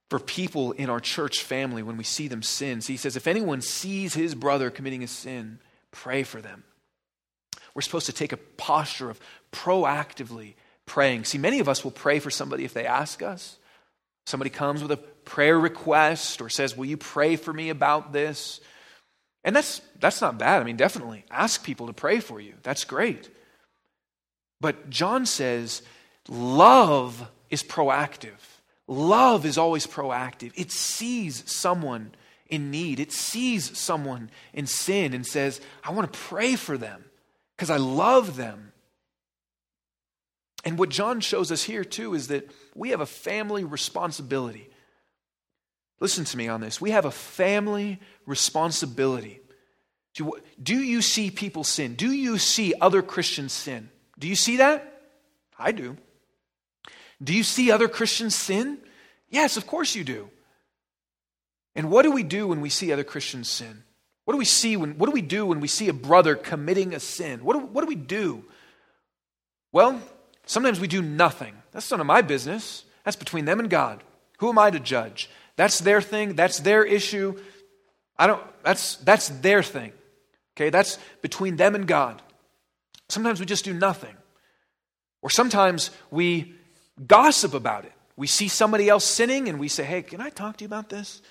[0.10, 2.82] for people in our church family when we see them sin.
[2.82, 5.60] He says, if anyone sees his brother committing a sin,
[5.92, 6.64] pray for them.
[7.76, 9.20] We're supposed to take a posture of
[9.52, 11.26] proactively praying.
[11.26, 13.58] See, many of us will pray for somebody if they ask us.
[14.26, 18.60] Somebody comes with a prayer request or says, Will you pray for me about this?
[19.44, 20.62] And that's, that's not bad.
[20.62, 22.54] I mean, definitely ask people to pray for you.
[22.64, 23.30] That's great.
[24.60, 25.82] But John says
[26.30, 28.38] Love is proactive.
[28.88, 30.52] Love is always proactive.
[30.56, 32.12] It sees someone
[32.48, 37.06] in need, it sees someone in sin and says, I want to pray for them
[37.56, 38.72] because I love them.
[40.66, 44.70] And what John shows us here, too, is that we have a family responsibility.
[46.00, 46.82] Listen to me on this.
[46.82, 49.42] We have a family responsibility.
[50.16, 51.94] Do you see people sin?
[51.94, 53.90] Do you see other Christians sin?
[54.18, 55.02] Do you see that?
[55.58, 55.98] I do.
[57.22, 58.80] Do you see other Christians sin?
[59.30, 60.30] Yes, of course you do.
[61.76, 63.84] And what do we do when we see other Christians sin?
[64.26, 66.94] What do we see when what do we do when we see a brother committing
[66.94, 67.44] a sin?
[67.44, 68.44] What do, what do we do?
[69.72, 70.02] Well,
[70.46, 71.56] sometimes we do nothing.
[71.72, 72.84] That's none of my business.
[73.04, 74.04] That's between them and God.
[74.40, 75.30] Who am I to judge?
[75.56, 77.40] That's their thing, that's their issue.
[78.18, 79.94] I don't that's that's their thing.
[80.56, 80.70] Okay?
[80.70, 82.22] That's between them and God.
[83.08, 84.16] Sometimes we just do nothing.
[85.22, 86.54] Or sometimes we
[87.08, 87.94] gossip about it.
[88.16, 90.90] We see somebody else sinning and we say, Hey, can I talk to you about
[90.90, 91.22] this?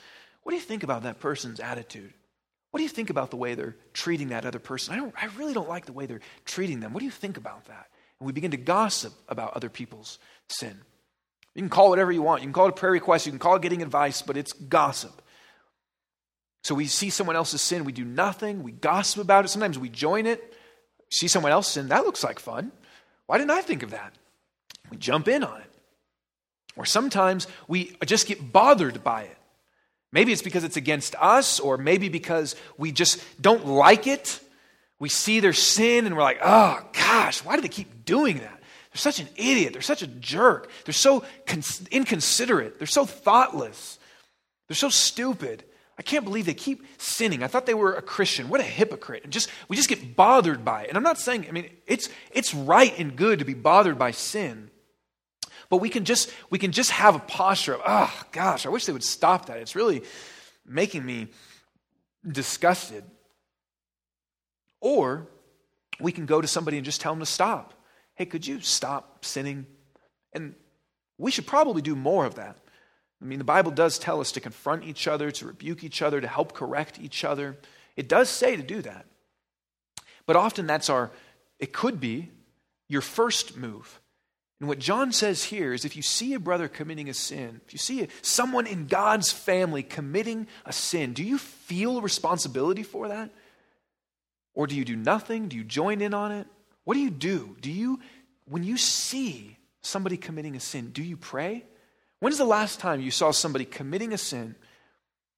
[0.42, 2.12] What do you think about that person's attitude?
[2.70, 4.94] What do you think about the way they're treating that other person?
[4.94, 6.92] I, don't, I really don't like the way they're treating them.
[6.92, 7.88] What do you think about that?
[8.18, 10.76] And we begin to gossip about other people's sin.
[11.54, 12.42] You can call it whatever you want.
[12.42, 13.26] You can call it a prayer request.
[13.26, 15.22] You can call it getting advice, but it's gossip.
[16.64, 19.88] So we see someone else's sin, we do nothing, we gossip about it, sometimes we
[19.88, 20.54] join it.
[21.10, 22.72] See someone else sin, that looks like fun.
[23.26, 24.14] Why didn't I think of that?
[24.90, 25.70] We jump in on it.
[26.76, 29.36] Or sometimes we just get bothered by it.
[30.12, 34.40] Maybe it's because it's against us, or maybe because we just don't like it.
[34.98, 38.60] We see their sin and we're like, oh gosh, why do they keep doing that?
[38.92, 39.74] They're such an idiot.
[39.74, 40.70] They're such a jerk.
[40.84, 41.24] They're so
[41.90, 42.78] inconsiderate.
[42.78, 43.98] They're so thoughtless.
[44.66, 45.64] They're so stupid.
[45.98, 47.42] I can't believe they keep sinning.
[47.42, 48.48] I thought they were a Christian.
[48.48, 49.24] What a hypocrite.
[49.24, 50.88] And just we just get bothered by it.
[50.88, 54.12] And I'm not saying, I mean, it's it's right and good to be bothered by
[54.12, 54.70] sin.
[55.70, 58.86] But we can just we can just have a posture of, oh gosh, I wish
[58.86, 59.58] they would stop that.
[59.58, 60.02] It's really
[60.66, 61.28] making me
[62.26, 63.04] disgusted.
[64.80, 65.28] Or
[66.00, 67.74] we can go to somebody and just tell them to stop.
[68.14, 69.66] Hey, could you stop sinning?
[70.32, 70.54] And
[71.18, 72.56] we should probably do more of that.
[73.20, 76.20] I mean, the Bible does tell us to confront each other, to rebuke each other,
[76.20, 77.56] to help correct each other.
[77.96, 79.06] It does say to do that.
[80.24, 81.10] But often that's our,
[81.58, 82.30] it could be
[82.88, 84.00] your first move.
[84.60, 87.72] And what John says here is if you see a brother committing a sin, if
[87.72, 93.30] you see someone in God's family committing a sin, do you feel responsibility for that?
[94.54, 95.48] Or do you do nothing?
[95.48, 96.48] Do you join in on it?
[96.82, 97.56] What do you do?
[97.60, 98.00] Do you,
[98.46, 101.64] when you see somebody committing a sin, do you pray?
[102.18, 104.56] When's the last time you saw somebody committing a sin?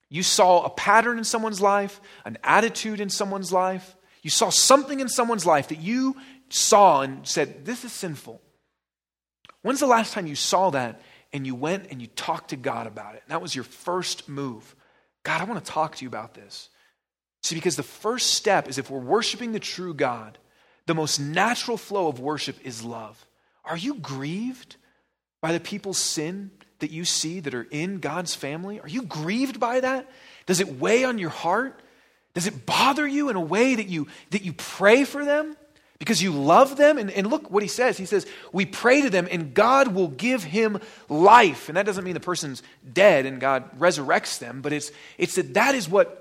[0.09, 3.97] You saw a pattern in someone's life, an attitude in someone's life.
[4.23, 6.17] You saw something in someone's life that you
[6.49, 8.41] saw and said, This is sinful.
[9.63, 11.01] When's the last time you saw that
[11.33, 13.23] and you went and you talked to God about it?
[13.25, 14.75] And that was your first move.
[15.23, 16.69] God, I want to talk to you about this.
[17.43, 20.39] See, because the first step is if we're worshiping the true God,
[20.87, 23.27] the most natural flow of worship is love.
[23.65, 24.77] Are you grieved
[25.41, 28.81] by the people's sin that you see that are in God's family?
[28.81, 30.11] Are you grieved by that?
[30.47, 31.81] Does it weigh on your heart?
[32.35, 35.57] Does it bother you in a way that you, that you pray for them
[36.01, 36.99] because you love them?
[36.99, 37.97] And, and look what he says.
[37.97, 41.69] He says, We pray to them and God will give him life.
[41.69, 45.55] And that doesn't mean the person's dead and God resurrects them, but it's, it's that
[45.55, 46.17] that is what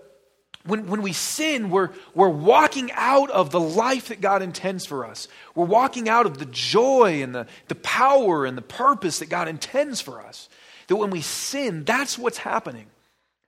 [0.65, 5.05] when, when we sin, we're, we're walking out of the life that God intends for
[5.05, 5.27] us.
[5.55, 9.47] We're walking out of the joy and the, the power and the purpose that God
[9.47, 10.49] intends for us.
[10.87, 12.87] That when we sin, that's what's happening.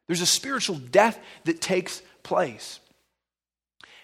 [0.08, 2.81] There's a spiritual death that takes place.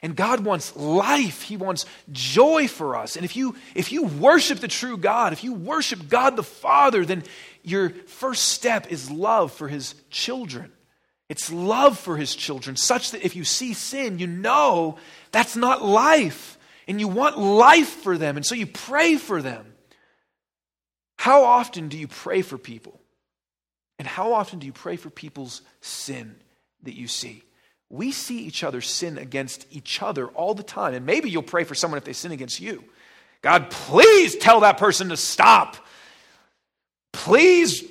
[0.01, 1.41] And God wants life.
[1.41, 3.15] He wants joy for us.
[3.15, 7.03] And if you, if you worship the true God, if you worship God the Father,
[7.03, 7.23] then
[7.63, 10.71] your first step is love for His children.
[11.29, 14.97] It's love for his children, such that if you see sin, you know
[15.31, 16.57] that's not life.
[16.87, 18.37] And you want life for them.
[18.37, 19.73] And so you pray for them.
[21.17, 23.01] How often do you pray for people?
[23.99, 26.35] And how often do you pray for people's sin
[26.83, 27.43] that you see?
[27.89, 30.93] We see each other sin against each other all the time.
[30.93, 32.83] And maybe you'll pray for someone if they sin against you.
[33.41, 35.77] God, please tell that person to stop.
[37.13, 37.83] Please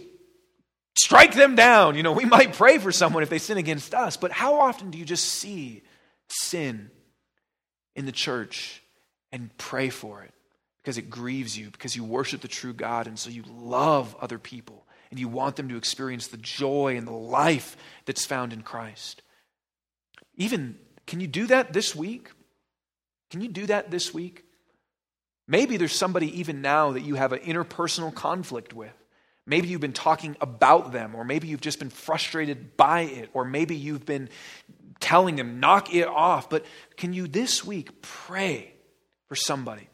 [0.97, 1.97] strike them down.
[1.97, 4.91] You know, we might pray for someone if they sin against us, but how often
[4.91, 5.83] do you just see
[6.29, 6.91] sin
[7.95, 8.83] in the church
[9.33, 10.33] and pray for it
[10.83, 14.39] because it grieves you, because you worship the true God, and so you love other
[14.39, 18.63] people and you want them to experience the joy and the life that's found in
[18.63, 19.23] Christ?
[20.37, 22.31] Even, can you do that this week?
[23.31, 24.45] Can you do that this week?
[25.49, 28.93] Maybe there's somebody even now that you have an interpersonal conflict with.
[29.47, 33.45] Maybe you've been talking about them, or maybe you've just been frustrated by it, or
[33.45, 34.29] maybe you've been
[34.99, 36.51] telling them, knock it off.
[36.51, 38.73] But can you this week pray
[39.29, 39.89] for somebody?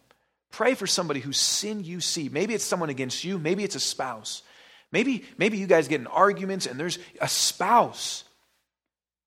[0.50, 2.30] Pray for somebody whose sin you see.
[2.30, 4.42] Maybe it's someone against you, maybe it's a spouse.
[4.90, 8.24] Maybe, maybe you guys get in arguments and there's a spouse.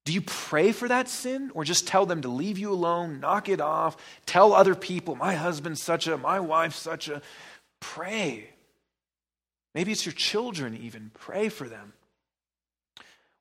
[0.06, 3.50] Do you pray for that sin or just tell them to leave you alone, knock
[3.50, 7.24] it off, tell other people, my husband's such a, my wife's such a.
[7.80, 8.50] Pray.
[9.74, 11.12] Maybe it's your children, even.
[11.16, 11.94] Pray for them.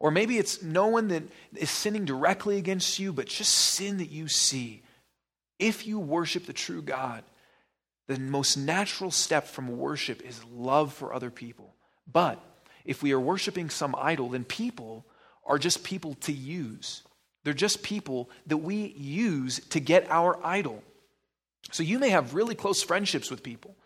[0.01, 1.23] Or maybe it's no one that
[1.55, 4.83] is sinning directly against you, but just sin that you see.
[5.59, 7.25] If you worship the true God,
[8.07, 11.75] the most natural step from worship is love for other people.
[12.11, 12.43] But
[12.85, 15.07] if we are worshiping some idol, then people
[15.47, 17.03] are just people to use.
[17.45, 20.83] They're just people that we use to get our idol.
[21.73, 23.77] So you may have really close friendships with people.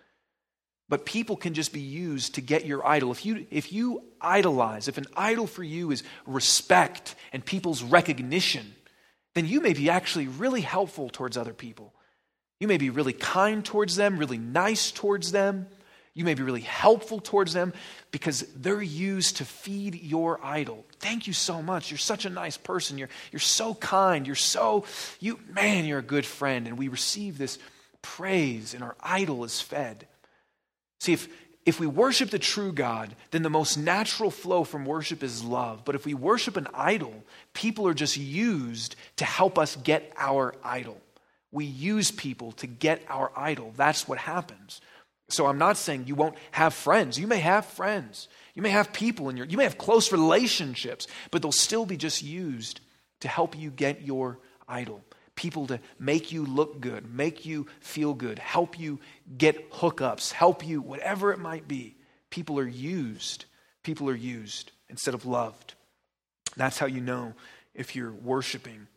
[0.88, 3.12] But people can just be used to get your idol.
[3.12, 8.74] If you, if you idolize, if an idol for you is respect and people's recognition,
[9.34, 11.92] then you may be actually really helpful towards other people.
[12.58, 15.66] You may be really kind towards them, really nice towards them.
[16.14, 17.72] You may be really helpful towards them
[18.10, 20.84] because they're used to feed your idol.
[20.98, 21.90] Thank you so much.
[21.90, 22.98] You're such a nice person.
[22.98, 24.26] You're, you're so kind.
[24.26, 24.84] You're so,
[25.20, 26.66] you, man, you're a good friend.
[26.66, 27.58] And we receive this
[28.02, 30.06] praise, and our idol is fed.
[31.00, 31.28] See, if,
[31.66, 35.84] if we worship the true God, then the most natural flow from worship is love.
[35.84, 37.12] But if we worship an idol,
[37.52, 41.00] people are just used to help us get our idol.
[41.52, 43.72] We use people to get our idol.
[43.76, 44.80] That's what happens.
[45.28, 47.18] So I'm not saying you won't have friends.
[47.18, 48.28] You may have friends.
[48.54, 51.96] You may have people in your, you may have close relationships, but they'll still be
[51.96, 52.80] just used
[53.20, 55.02] to help you get your idol.
[55.36, 58.98] People to make you look good, make you feel good, help you
[59.36, 61.94] get hookups, help you, whatever it might be.
[62.30, 63.44] People are used.
[63.84, 65.74] People are used instead of loved.
[66.56, 67.34] That's how you know
[67.74, 68.88] if you're worshiping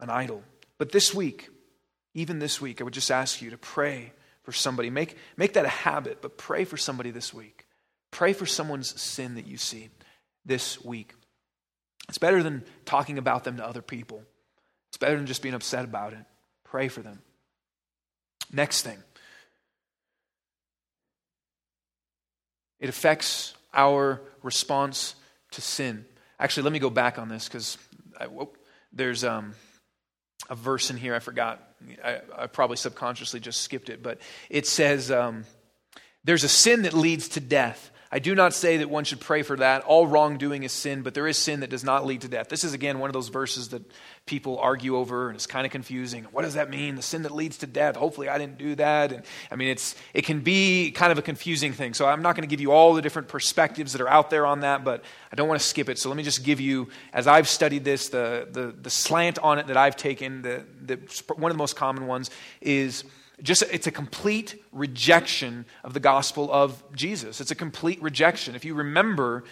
[0.00, 0.42] an idol.
[0.76, 1.48] But this week,
[2.14, 4.12] even this week, I would just ask you to pray
[4.48, 4.88] for somebody.
[4.88, 7.66] Make, make that a habit, but pray for somebody this week.
[8.10, 9.90] Pray for someone's sin that you see
[10.46, 11.12] this week.
[12.08, 14.22] It's better than talking about them to other people,
[14.88, 16.24] it's better than just being upset about it.
[16.64, 17.20] Pray for them.
[18.50, 18.96] Next thing
[22.80, 25.14] it affects our response
[25.50, 26.06] to sin.
[26.40, 27.76] Actually, let me go back on this because
[28.94, 29.24] there's.
[29.24, 29.52] Um,
[30.48, 31.62] a verse in here I forgot.
[32.04, 34.18] I, I probably subconsciously just skipped it, but
[34.50, 35.44] it says, um,
[36.24, 37.90] There's a sin that leads to death.
[38.10, 39.82] I do not say that one should pray for that.
[39.82, 42.48] All wrongdoing is sin, but there is sin that does not lead to death.
[42.48, 43.82] This is, again, one of those verses that
[44.24, 46.24] people argue over, and it's kind of confusing.
[46.32, 46.94] What does that mean?
[46.94, 47.96] The sin that leads to death.
[47.96, 49.12] Hopefully, I didn't do that.
[49.12, 51.92] And I mean, it's, it can be kind of a confusing thing.
[51.92, 54.46] So I'm not going to give you all the different perspectives that are out there
[54.46, 55.98] on that, but I don't want to skip it.
[55.98, 59.58] So let me just give you, as I've studied this, the, the, the slant on
[59.58, 60.96] it that I've taken, the, the,
[61.34, 62.30] one of the most common ones
[62.62, 63.04] is
[63.42, 67.40] just it's a complete rejection of the gospel of Jesus.
[67.40, 68.54] It's a complete rejection.
[68.54, 69.44] If you remember,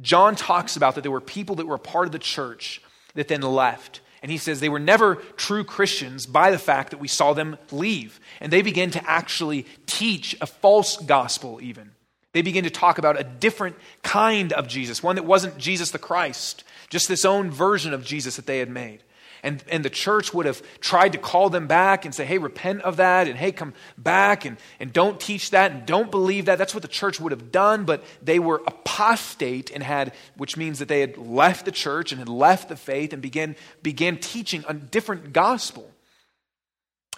[0.00, 2.82] John talks about that there were people that were part of the church
[3.14, 4.00] that then left.
[4.22, 7.56] And he says they were never true Christians by the fact that we saw them
[7.70, 8.20] leave.
[8.40, 11.92] And they began to actually teach a false gospel, even.
[12.32, 15.98] They began to talk about a different kind of Jesus, one that wasn't Jesus the
[15.98, 19.02] Christ, just this own version of Jesus that they had made.
[19.42, 22.82] And, and the church would have tried to call them back and say, hey, repent
[22.82, 26.58] of that, and hey, come back, and, and don't teach that, and don't believe that.
[26.58, 30.78] That's what the church would have done, but they were apostate and had, which means
[30.80, 34.62] that they had left the church and had left the faith and began, began teaching
[34.68, 35.90] a different gospel.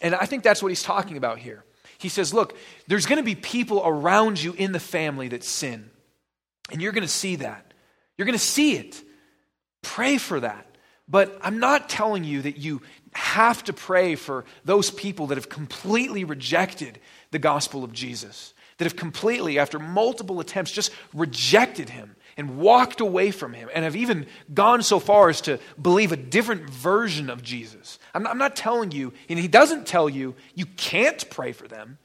[0.01, 1.65] And I think that's what he's talking about here.
[1.99, 2.57] He says, look,
[2.87, 5.91] there's going to be people around you in the family that sin,
[6.71, 7.75] and you're going to see that.
[8.17, 9.03] You're going to see it.
[9.83, 10.67] Pray for that.
[11.13, 12.81] But I'm not telling you that you
[13.13, 16.99] have to pray for those people that have completely rejected
[17.33, 23.03] the gospel of Jesus, that have completely, after multiple attempts, just rejected him and walked
[23.03, 27.29] away from him and have even gone so far as to believe a different version
[27.29, 27.99] of Jesus.
[28.15, 31.69] I'm not, I'm not telling you, and he doesn't tell you you can't pray for
[31.69, 31.99] them,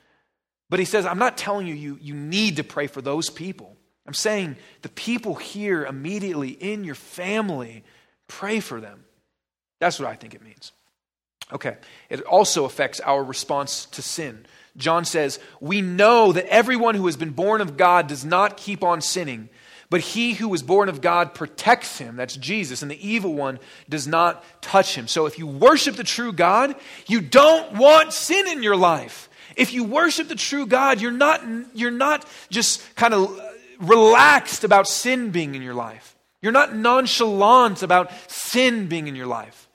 [0.70, 3.78] but he says, I'm not telling you you, you need to pray for those people.
[4.06, 7.86] I'm saying the people here immediately in your family
[8.28, 9.06] Pray for them.
[9.80, 10.72] That's what I think it means.
[11.52, 11.78] Okay.
[12.10, 14.46] It also affects our response to sin.
[14.76, 18.84] John says, We know that everyone who has been born of God does not keep
[18.84, 19.50] on sinning,
[19.90, 22.18] but he who was born of God protects him.
[22.18, 22.82] That's Jesus.
[22.82, 25.08] And the evil one does not touch him.
[25.08, 26.76] So if you worship the true God,
[27.08, 29.30] you don't want sin in your life.
[29.56, 31.42] If you worship the true God, you're not,
[31.74, 33.40] you're not just kind of
[33.80, 36.17] relaxed about sin being in your life.
[36.42, 39.68] You're not nonchalant about sin being in your life.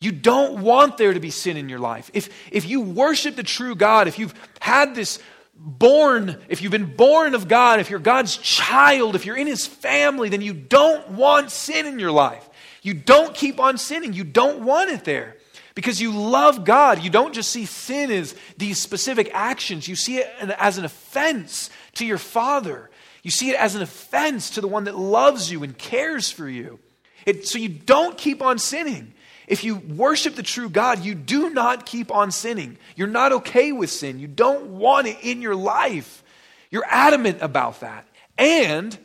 [0.00, 2.10] You don't want there to be sin in your life.
[2.12, 5.20] If, if you worship the true God, if you've had this
[5.54, 9.66] born, if you've been born of God, if you're God's child, if you're in His
[9.66, 12.48] family, then you don't want sin in your life.
[12.82, 14.12] You don't keep on sinning.
[14.12, 15.36] You don't want it there
[15.74, 17.02] because you love God.
[17.02, 20.28] You don't just see sin as these specific actions, you see it
[20.58, 22.90] as an offense to your Father.
[23.22, 26.48] You see it as an offense to the one that loves you and cares for
[26.48, 26.80] you.
[27.24, 29.14] It, so you don't keep on sinning.
[29.46, 32.78] If you worship the true God, you do not keep on sinning.
[32.96, 34.18] You're not okay with sin.
[34.18, 36.22] You don't want it in your life.
[36.70, 38.06] You're adamant about that.
[38.38, 38.96] And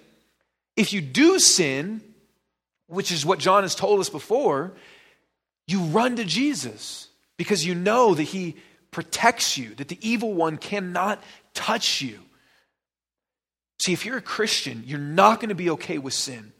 [0.76, 2.01] if you do sin,
[2.88, 4.74] which is what John has told us before,
[5.68, 8.55] you run to Jesus because you know that he
[8.91, 11.22] protects you, that the evil one cannot
[11.53, 12.20] touch you.
[13.80, 16.51] See, if you're a Christian, you're not going to be okay with sin.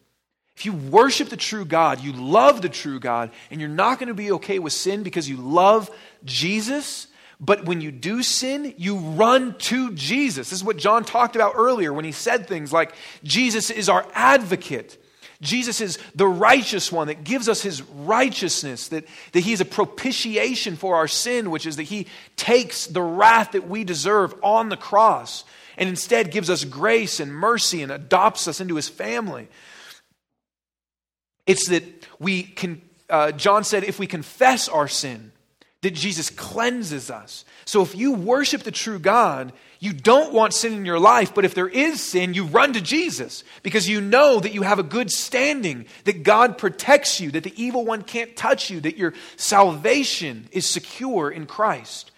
[0.56, 4.08] If you worship the true God, you love the true God, and you're not going
[4.08, 5.90] to be okay with sin because you love
[6.26, 7.08] Jesus,
[7.40, 10.50] But when you do sin, you run to Jesus.
[10.50, 14.08] This is what John talked about earlier when he said things like, Jesus is our
[14.14, 14.98] advocate.
[15.40, 19.66] Jesus is the righteous one that gives us his righteousness, that, that he is a
[19.66, 22.08] propitiation for our sin, which is that he
[22.38, 25.44] takes the wrath that we deserve on the cross
[25.78, 29.48] and instead gives us grace and mercy and adopts us into his family.
[31.46, 31.84] It's that
[32.20, 35.32] we can, uh, John said, if we confess our sin,
[35.82, 37.46] that Jesus cleanses us.
[37.66, 41.46] So if you worship the true God, you don't want sin in your life, but
[41.46, 44.84] if there is sin, you run to Jesus because you know that you have a
[44.84, 49.14] good standing, that God protects you, that the evil one can't touch you, that your
[49.36, 52.12] salvation is secure in Christ.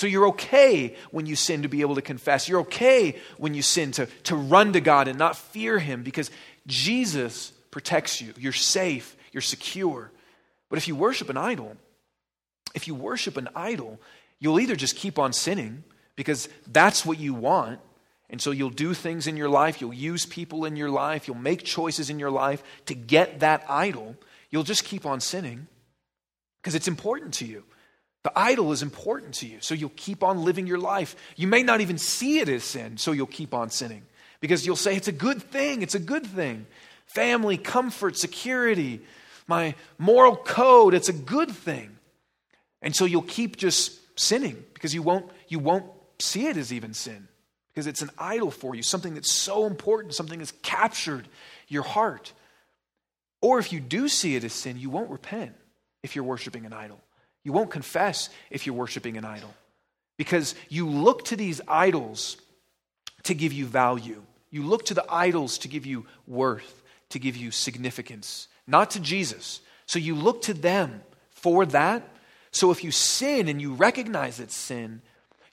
[0.00, 2.48] So you're okay when you sin to be able to confess.
[2.48, 6.30] You're okay when you sin to, to run to God and not fear Him because
[6.66, 8.32] Jesus protects you.
[8.38, 10.10] You're safe, you're secure.
[10.70, 11.76] But if you worship an idol,
[12.74, 14.00] if you worship an idol,
[14.38, 15.84] you'll either just keep on sinning
[16.16, 17.78] because that's what you want.
[18.30, 21.36] And so you'll do things in your life, you'll use people in your life, you'll
[21.36, 24.16] make choices in your life to get that idol.
[24.48, 25.66] You'll just keep on sinning
[26.62, 27.64] because it's important to you.
[28.22, 31.16] The idol is important to you, so you'll keep on living your life.
[31.36, 34.02] You may not even see it as sin, so you'll keep on sinning
[34.40, 36.66] because you'll say, It's a good thing, it's a good thing.
[37.06, 39.00] Family, comfort, security,
[39.46, 41.96] my moral code, it's a good thing.
[42.82, 45.86] And so you'll keep just sinning because you won't, you won't
[46.18, 47.26] see it as even sin
[47.72, 51.26] because it's an idol for you, something that's so important, something that's captured
[51.68, 52.32] your heart.
[53.40, 55.54] Or if you do see it as sin, you won't repent
[56.02, 57.00] if you're worshiping an idol.
[57.42, 59.54] You won't confess if you're worshiping an idol
[60.16, 62.36] because you look to these idols
[63.22, 64.22] to give you value.
[64.50, 69.00] You look to the idols to give you worth, to give you significance, not to
[69.00, 69.60] Jesus.
[69.86, 72.06] So you look to them for that.
[72.50, 75.02] So if you sin and you recognize it's sin,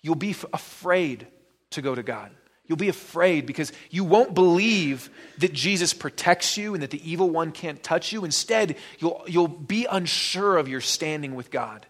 [0.01, 1.27] you'll be afraid
[1.71, 2.31] to go to God.
[2.67, 7.29] You'll be afraid because you won't believe that Jesus protects you and that the evil
[7.29, 8.25] one can't touch you.
[8.25, 11.85] Instead, you'll, you'll be unsure of your standing with God.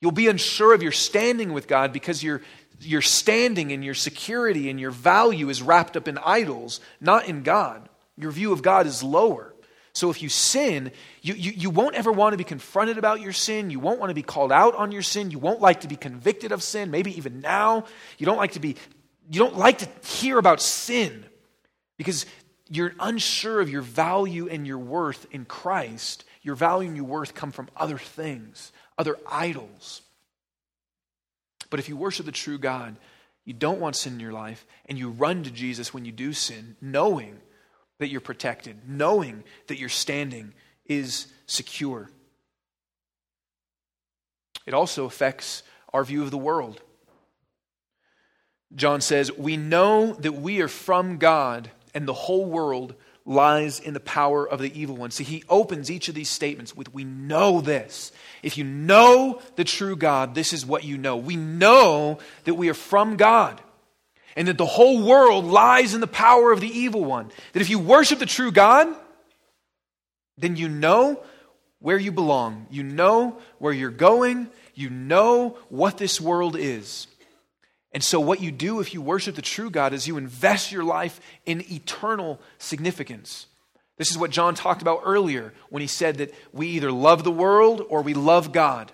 [0.00, 2.42] You'll be unsure of your standing with God because your,
[2.80, 7.42] your standing and your security and your value is wrapped up in idols, not in
[7.42, 7.88] God.
[8.16, 9.54] Your view of God is lower.
[9.94, 13.32] So if you sin, you, you, you, won't ever want to be confronted about your
[13.32, 13.70] sin.
[13.70, 15.32] You won't want to be called out on your sin.
[15.32, 17.84] You won't like to be convicted of sin, maybe even now.
[18.16, 18.76] You don't like to be
[19.30, 21.24] you don't like to hear about sin
[21.96, 22.26] because
[22.68, 26.24] you're unsure of your value and your worth in Christ.
[26.42, 30.02] Your value and your worth come from other things, other idols.
[31.70, 32.96] But if you worship the true God,
[33.44, 36.32] you don't want sin in your life, and you run to Jesus when you do
[36.32, 37.38] sin, knowing
[37.98, 40.52] that you're protected, knowing that your standing
[40.86, 42.10] is secure.
[44.66, 45.62] It also affects
[45.92, 46.80] our view of the world.
[48.74, 52.94] John says, We know that we are from God, and the whole world
[53.24, 55.10] lies in the power of the evil one.
[55.10, 58.12] See, he opens each of these statements with, We know this.
[58.42, 61.16] If you know the true God, this is what you know.
[61.16, 63.60] We know that we are from God,
[64.36, 67.30] and that the whole world lies in the power of the evil one.
[67.52, 68.88] That if you worship the true God,
[70.36, 71.20] then you know
[71.80, 72.66] where you belong.
[72.70, 74.48] You know where you're going.
[74.74, 77.08] You know what this world is.
[77.92, 80.84] And so, what you do if you worship the true God is you invest your
[80.84, 83.46] life in eternal significance.
[83.96, 87.32] This is what John talked about earlier when he said that we either love the
[87.32, 88.92] world or we love God.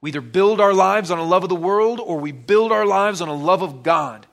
[0.00, 2.86] We either build our lives on a love of the world or we build our
[2.86, 4.26] lives on a love of God.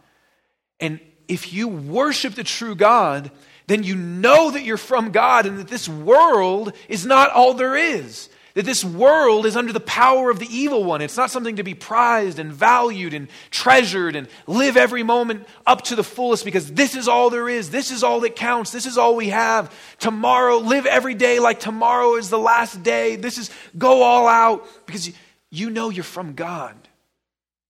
[0.79, 3.31] And if you worship the true God,
[3.67, 7.77] then you know that you're from God and that this world is not all there
[7.77, 8.29] is.
[8.53, 11.01] That this world is under the power of the evil one.
[11.01, 15.83] It's not something to be prized and valued and treasured and live every moment up
[15.83, 17.69] to the fullest because this is all there is.
[17.69, 18.71] This is all that counts.
[18.71, 19.73] This is all we have.
[19.99, 23.15] Tomorrow, live every day like tomorrow is the last day.
[23.15, 25.11] This is go all out because
[25.49, 26.75] you know you're from God.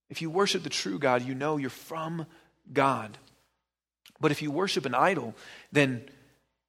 [0.10, 2.26] If you worship the true God, you know you're from
[2.74, 3.18] God.
[4.20, 5.36] But if you worship an idol,
[5.72, 6.04] then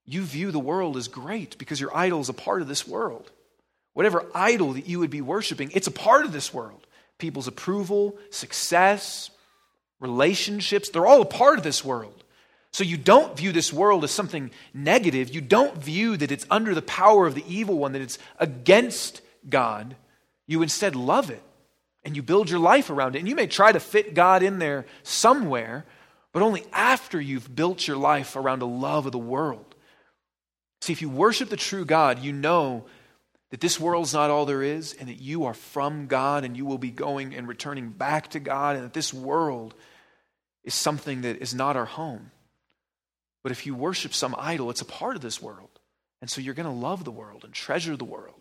[0.04, 3.30] you view the world as great because your idol is a part of this world.
[3.94, 6.86] Whatever idol that you would be worshiping, it's a part of this world.
[7.18, 9.30] People's approval, success,
[10.00, 12.24] relationships, they're all a part of this world.
[12.72, 15.34] So you don't view this world as something negative.
[15.34, 19.20] You don't view that it's under the power of the evil one, that it's against
[19.48, 19.94] God.
[20.46, 21.42] You instead love it
[22.04, 23.20] and you build your life around it.
[23.20, 25.84] And you may try to fit God in there somewhere,
[26.32, 29.74] but only after you've built your life around a love of the world.
[30.80, 32.86] See, if you worship the true God, you know
[33.52, 36.64] that this world's not all there is, and that you are from God and you
[36.64, 39.74] will be going and returning back to God, and that this world
[40.64, 42.30] is something that is not our home.
[43.42, 45.68] But if you worship some idol, it's a part of this world.
[46.22, 48.40] And so you're going to love the world and treasure the world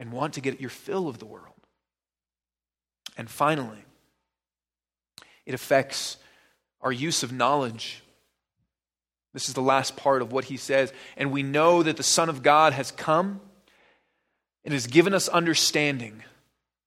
[0.00, 1.54] and want to get your fill of the world.
[3.16, 3.84] And finally,
[5.46, 6.16] it affects
[6.80, 8.02] our use of knowledge.
[9.32, 10.92] This is the last part of what he says.
[11.16, 13.40] And we know that the Son of God has come
[14.64, 16.22] and has given us understanding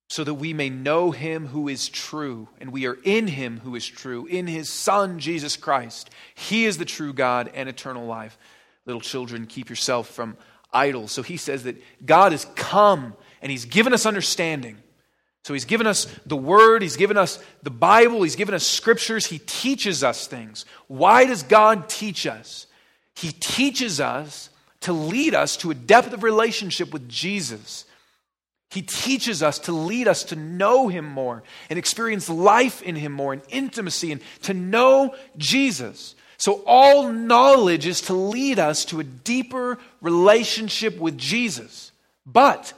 [0.09, 2.47] so that we may know him who is true.
[2.59, 6.09] And we are in him who is true, in his Son, Jesus Christ.
[6.35, 8.37] He is the true God and eternal life.
[8.85, 10.37] Little children, keep yourself from
[10.71, 11.11] idols.
[11.11, 14.77] So he says that God has come and he's given us understanding.
[15.45, 19.25] So he's given us the word, he's given us the Bible, he's given us scriptures,
[19.25, 20.65] he teaches us things.
[20.87, 22.67] Why does God teach us?
[23.15, 24.49] He teaches us
[24.83, 27.85] to lead us to a depth of relationship with Jesus.
[28.69, 33.11] He teaches us to lead us to know him more and experience life in him
[33.11, 36.15] more and intimacy and to know Jesus.
[36.37, 41.91] So, all knowledge is to lead us to a deeper relationship with Jesus.
[42.25, 42.73] But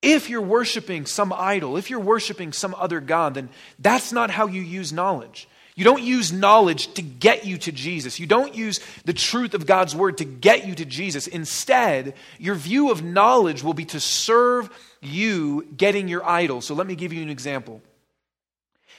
[0.00, 3.48] if you're worshiping some idol, if you're worshiping some other God, then
[3.78, 5.48] that's not how you use knowledge.
[5.76, 8.18] You don't use knowledge to get you to Jesus.
[8.18, 11.26] You don't use the truth of God's word to get you to Jesus.
[11.26, 14.68] Instead, your view of knowledge will be to serve
[15.00, 16.60] you getting your idol.
[16.60, 17.80] So let me give you an example.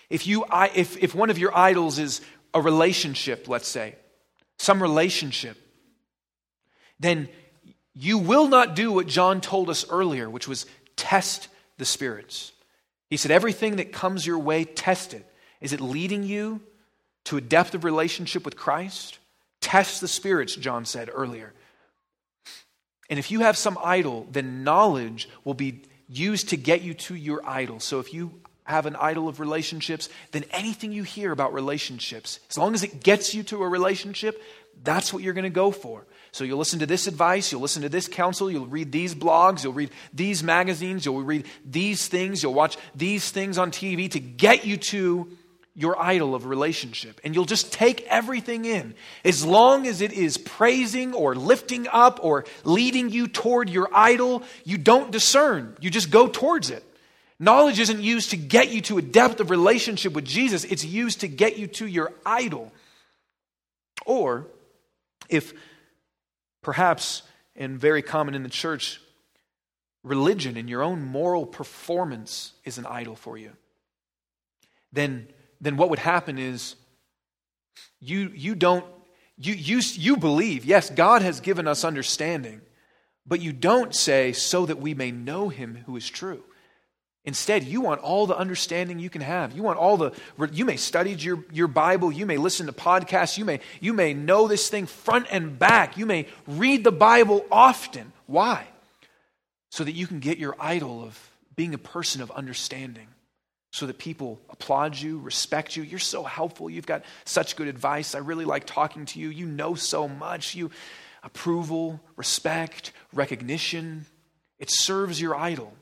[0.09, 2.21] If, you, if, if one of your idols is
[2.53, 3.95] a relationship, let's say,
[4.57, 5.57] some relationship,
[6.99, 7.29] then
[7.93, 10.65] you will not do what John told us earlier, which was
[10.95, 11.47] test
[11.77, 12.51] the spirits.
[13.09, 15.25] He said, Everything that comes your way, test it.
[15.61, 16.61] Is it leading you
[17.25, 19.19] to a depth of relationship with Christ?
[19.61, 21.53] Test the spirits, John said earlier.
[23.09, 27.15] And if you have some idol, then knowledge will be used to get you to
[27.15, 27.79] your idol.
[27.79, 32.57] So if you have an idol of relationships, then anything you hear about relationships, as
[32.57, 34.41] long as it gets you to a relationship,
[34.83, 36.05] that's what you're going to go for.
[36.31, 39.63] So you'll listen to this advice, you'll listen to this counsel, you'll read these blogs,
[39.63, 44.19] you'll read these magazines, you'll read these things, you'll watch these things on TV to
[44.19, 45.37] get you to
[45.73, 47.21] your idol of relationship.
[47.23, 48.93] And you'll just take everything in.
[49.23, 54.43] As long as it is praising or lifting up or leading you toward your idol,
[54.65, 55.77] you don't discern.
[55.79, 56.83] You just go towards it.
[57.39, 61.21] Knowledge isn't used to get you to a depth of relationship with Jesus, it's used
[61.21, 62.71] to get you to your idol.
[64.05, 64.45] Or
[65.27, 65.53] if
[66.61, 67.23] perhaps,
[67.55, 69.01] and very common in the church,
[70.03, 73.51] religion and your own moral performance is an idol for you,
[74.93, 75.27] then,
[75.61, 76.75] then what would happen is
[77.99, 78.85] you, you don't,
[79.37, 82.61] you, you, you believe, yes, God has given us understanding,
[83.25, 86.43] but you don't say, so that we may know him who is true.
[87.23, 89.55] Instead, you want all the understanding you can have.
[89.55, 90.11] You want all the,
[90.51, 94.15] you may study your, your Bible, you may listen to podcasts, you may, you may
[94.15, 98.11] know this thing front and back, you may read the Bible often.
[98.25, 98.65] Why?
[99.69, 103.07] So that you can get your idol of being a person of understanding,
[103.71, 105.83] so that people applaud you, respect you.
[105.83, 106.69] You're so helpful.
[106.69, 108.15] You've got such good advice.
[108.15, 109.29] I really like talking to you.
[109.29, 110.55] You know so much.
[110.55, 110.71] You
[111.23, 114.05] approval, respect, recognition.
[114.59, 115.73] It serves your idol.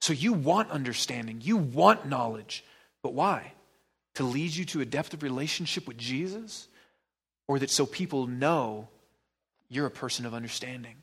[0.00, 2.64] So you want understanding, you want knowledge.
[3.02, 3.52] But why?
[4.16, 6.68] To lead you to a depth of relationship with Jesus?
[7.46, 8.88] Or that so people know
[9.68, 10.96] you're a person of understanding,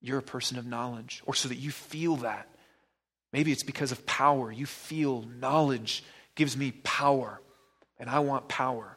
[0.00, 2.48] you're a person of knowledge, or so that you feel that.
[3.34, 4.52] Maybe it's because of power.
[4.52, 6.04] You feel knowledge
[6.36, 7.40] gives me power,
[7.98, 8.96] and I want power.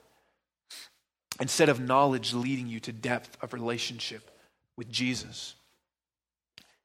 [1.41, 4.29] Instead of knowledge leading you to depth of relationship
[4.77, 5.55] with Jesus.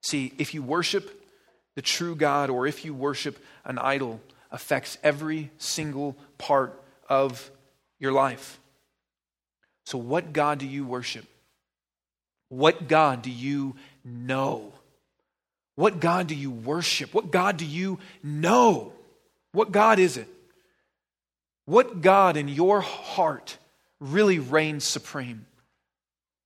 [0.01, 1.29] See, if you worship
[1.75, 7.51] the true God or if you worship an idol affects every single part of
[7.99, 8.59] your life.
[9.85, 11.27] So, what God do you worship?
[12.49, 13.77] What God do you
[14.07, 14.73] know?
[15.75, 17.15] What God do you worship?
[17.15, 18.93] What God do you know?
[19.53, 20.29] What God is it?
[21.65, 23.57] What God in your heart
[24.01, 25.47] really reigns supreme?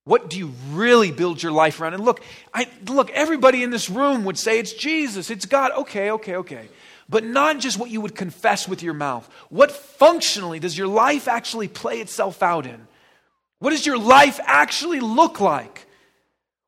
[0.05, 1.95] What do you really build your life around?
[1.95, 2.23] And look,
[2.55, 5.73] I, look, everybody in this room would say it's Jesus, it's God.
[5.73, 6.69] Okay, okay, okay.
[7.09, 9.29] But not just what you would confess with your mouth.
[9.49, 12.87] What functionally does your life actually play itself out in?
[13.59, 15.86] What does your life actually look like?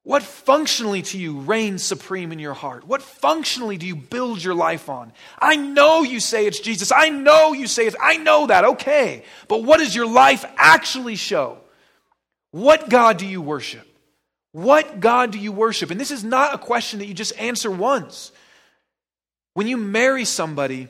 [0.09, 2.87] What functionally to you reigns supreme in your heart?
[2.87, 5.13] What functionally do you build your life on?
[5.39, 6.91] I know you say it's Jesus.
[6.91, 9.23] I know you say it's, I know that, okay.
[9.49, 11.59] But what does your life actually show?
[12.53, 13.87] What God do you worship?
[14.53, 15.91] What God do you worship?
[15.91, 18.33] And this is not a question that you just answer once.
[19.53, 20.89] When you marry somebody,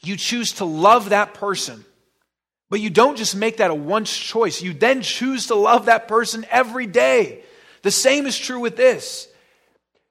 [0.00, 1.84] you choose to love that person.
[2.70, 4.62] But you don't just make that a once choice.
[4.62, 7.44] You then choose to love that person every day.
[7.82, 9.28] The same is true with this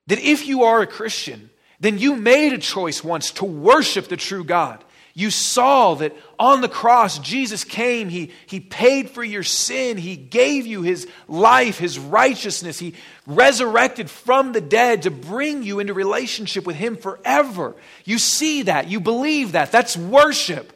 [0.07, 1.49] that if you are a Christian,
[1.79, 4.83] then you made a choice once to worship the true God.
[5.13, 10.15] You saw that on the cross, Jesus came, he, he paid for your sin, He
[10.15, 12.93] gave you His life, His righteousness, He
[13.27, 17.75] resurrected from the dead to bring you into relationship with Him forever.
[18.05, 19.71] You see that, you believe that.
[19.71, 20.71] That's worship.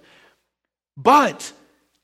[0.98, 1.52] But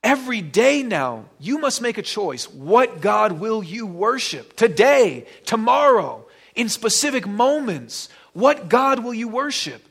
[0.04, 2.50] every day now, you must make a choice.
[2.50, 4.56] What God will you worship?
[4.56, 6.26] Today, tomorrow,
[6.56, 8.10] in specific moments.
[8.34, 9.84] What God will you worship?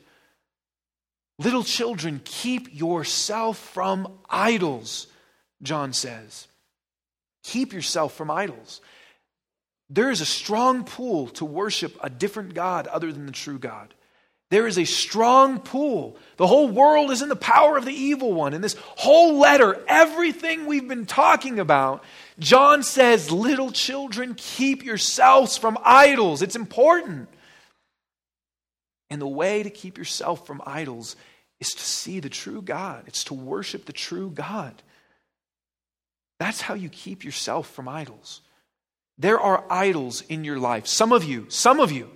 [1.39, 5.07] Little children, keep yourself from idols,
[5.61, 6.47] John says.
[7.43, 8.81] Keep yourself from idols.
[9.89, 13.93] There is a strong pull to worship a different God other than the true God.
[14.51, 16.17] There is a strong pull.
[16.35, 18.53] The whole world is in the power of the evil one.
[18.53, 22.03] In this whole letter, everything we've been talking about,
[22.37, 26.41] John says, Little children, keep yourselves from idols.
[26.41, 27.29] It's important.
[29.09, 31.15] And the way to keep yourself from idols
[31.61, 34.73] is to see the true God, it's to worship the true God.
[36.39, 38.41] That's how you keep yourself from idols.
[39.17, 40.87] There are idols in your life.
[40.87, 42.09] Some of you, some of you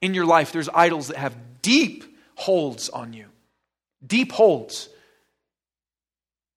[0.00, 2.04] in your life, there's idols that have deep
[2.34, 3.26] holds on you.
[4.04, 4.88] Deep holds.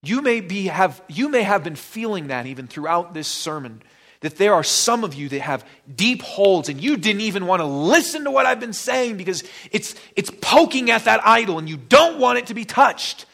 [0.03, 3.81] You may, be, have, you may have been feeling that even throughout this sermon
[4.21, 7.59] that there are some of you that have deep holds and you didn't even want
[7.59, 11.69] to listen to what I've been saying because it's, it's poking at that idol and
[11.69, 13.25] you don't want it to be touched.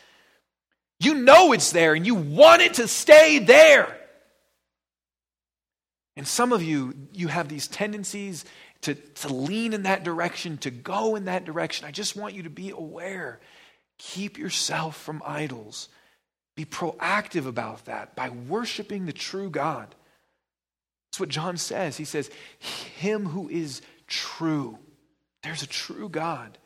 [0.99, 3.97] You know it's there and you want it to stay there.
[6.17, 8.43] And some of you, you have these tendencies
[8.81, 11.87] to, to lean in that direction, to go in that direction.
[11.87, 13.39] I just want you to be aware.
[13.97, 15.89] Keep yourself from idols.
[16.55, 19.95] Be proactive about that by worshiping the true God.
[21.11, 21.97] That's what John says.
[21.97, 22.29] He says,
[22.59, 24.77] Him who is true.
[25.43, 26.57] There's a true God.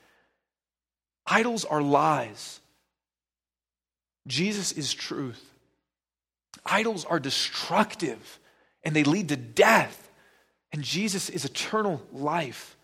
[1.27, 2.59] Idols are lies.
[4.27, 5.43] Jesus is truth.
[6.65, 8.39] Idols are destructive
[8.83, 10.04] and they lead to death.
[10.75, 12.75] And Jesus is eternal life.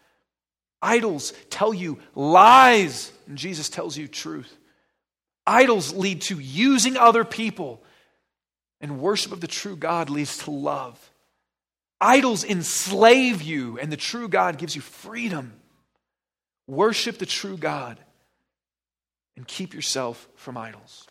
[0.82, 4.50] Idols tell you lies, and Jesus tells you truth.
[5.46, 7.84] Idols lead to using other people,
[8.80, 11.12] and worship of the true God leads to love.
[12.00, 15.52] Idols enslave you, and the true God gives you freedom.
[16.68, 18.00] Worship the true God
[19.36, 21.08] and keep yourself from idols.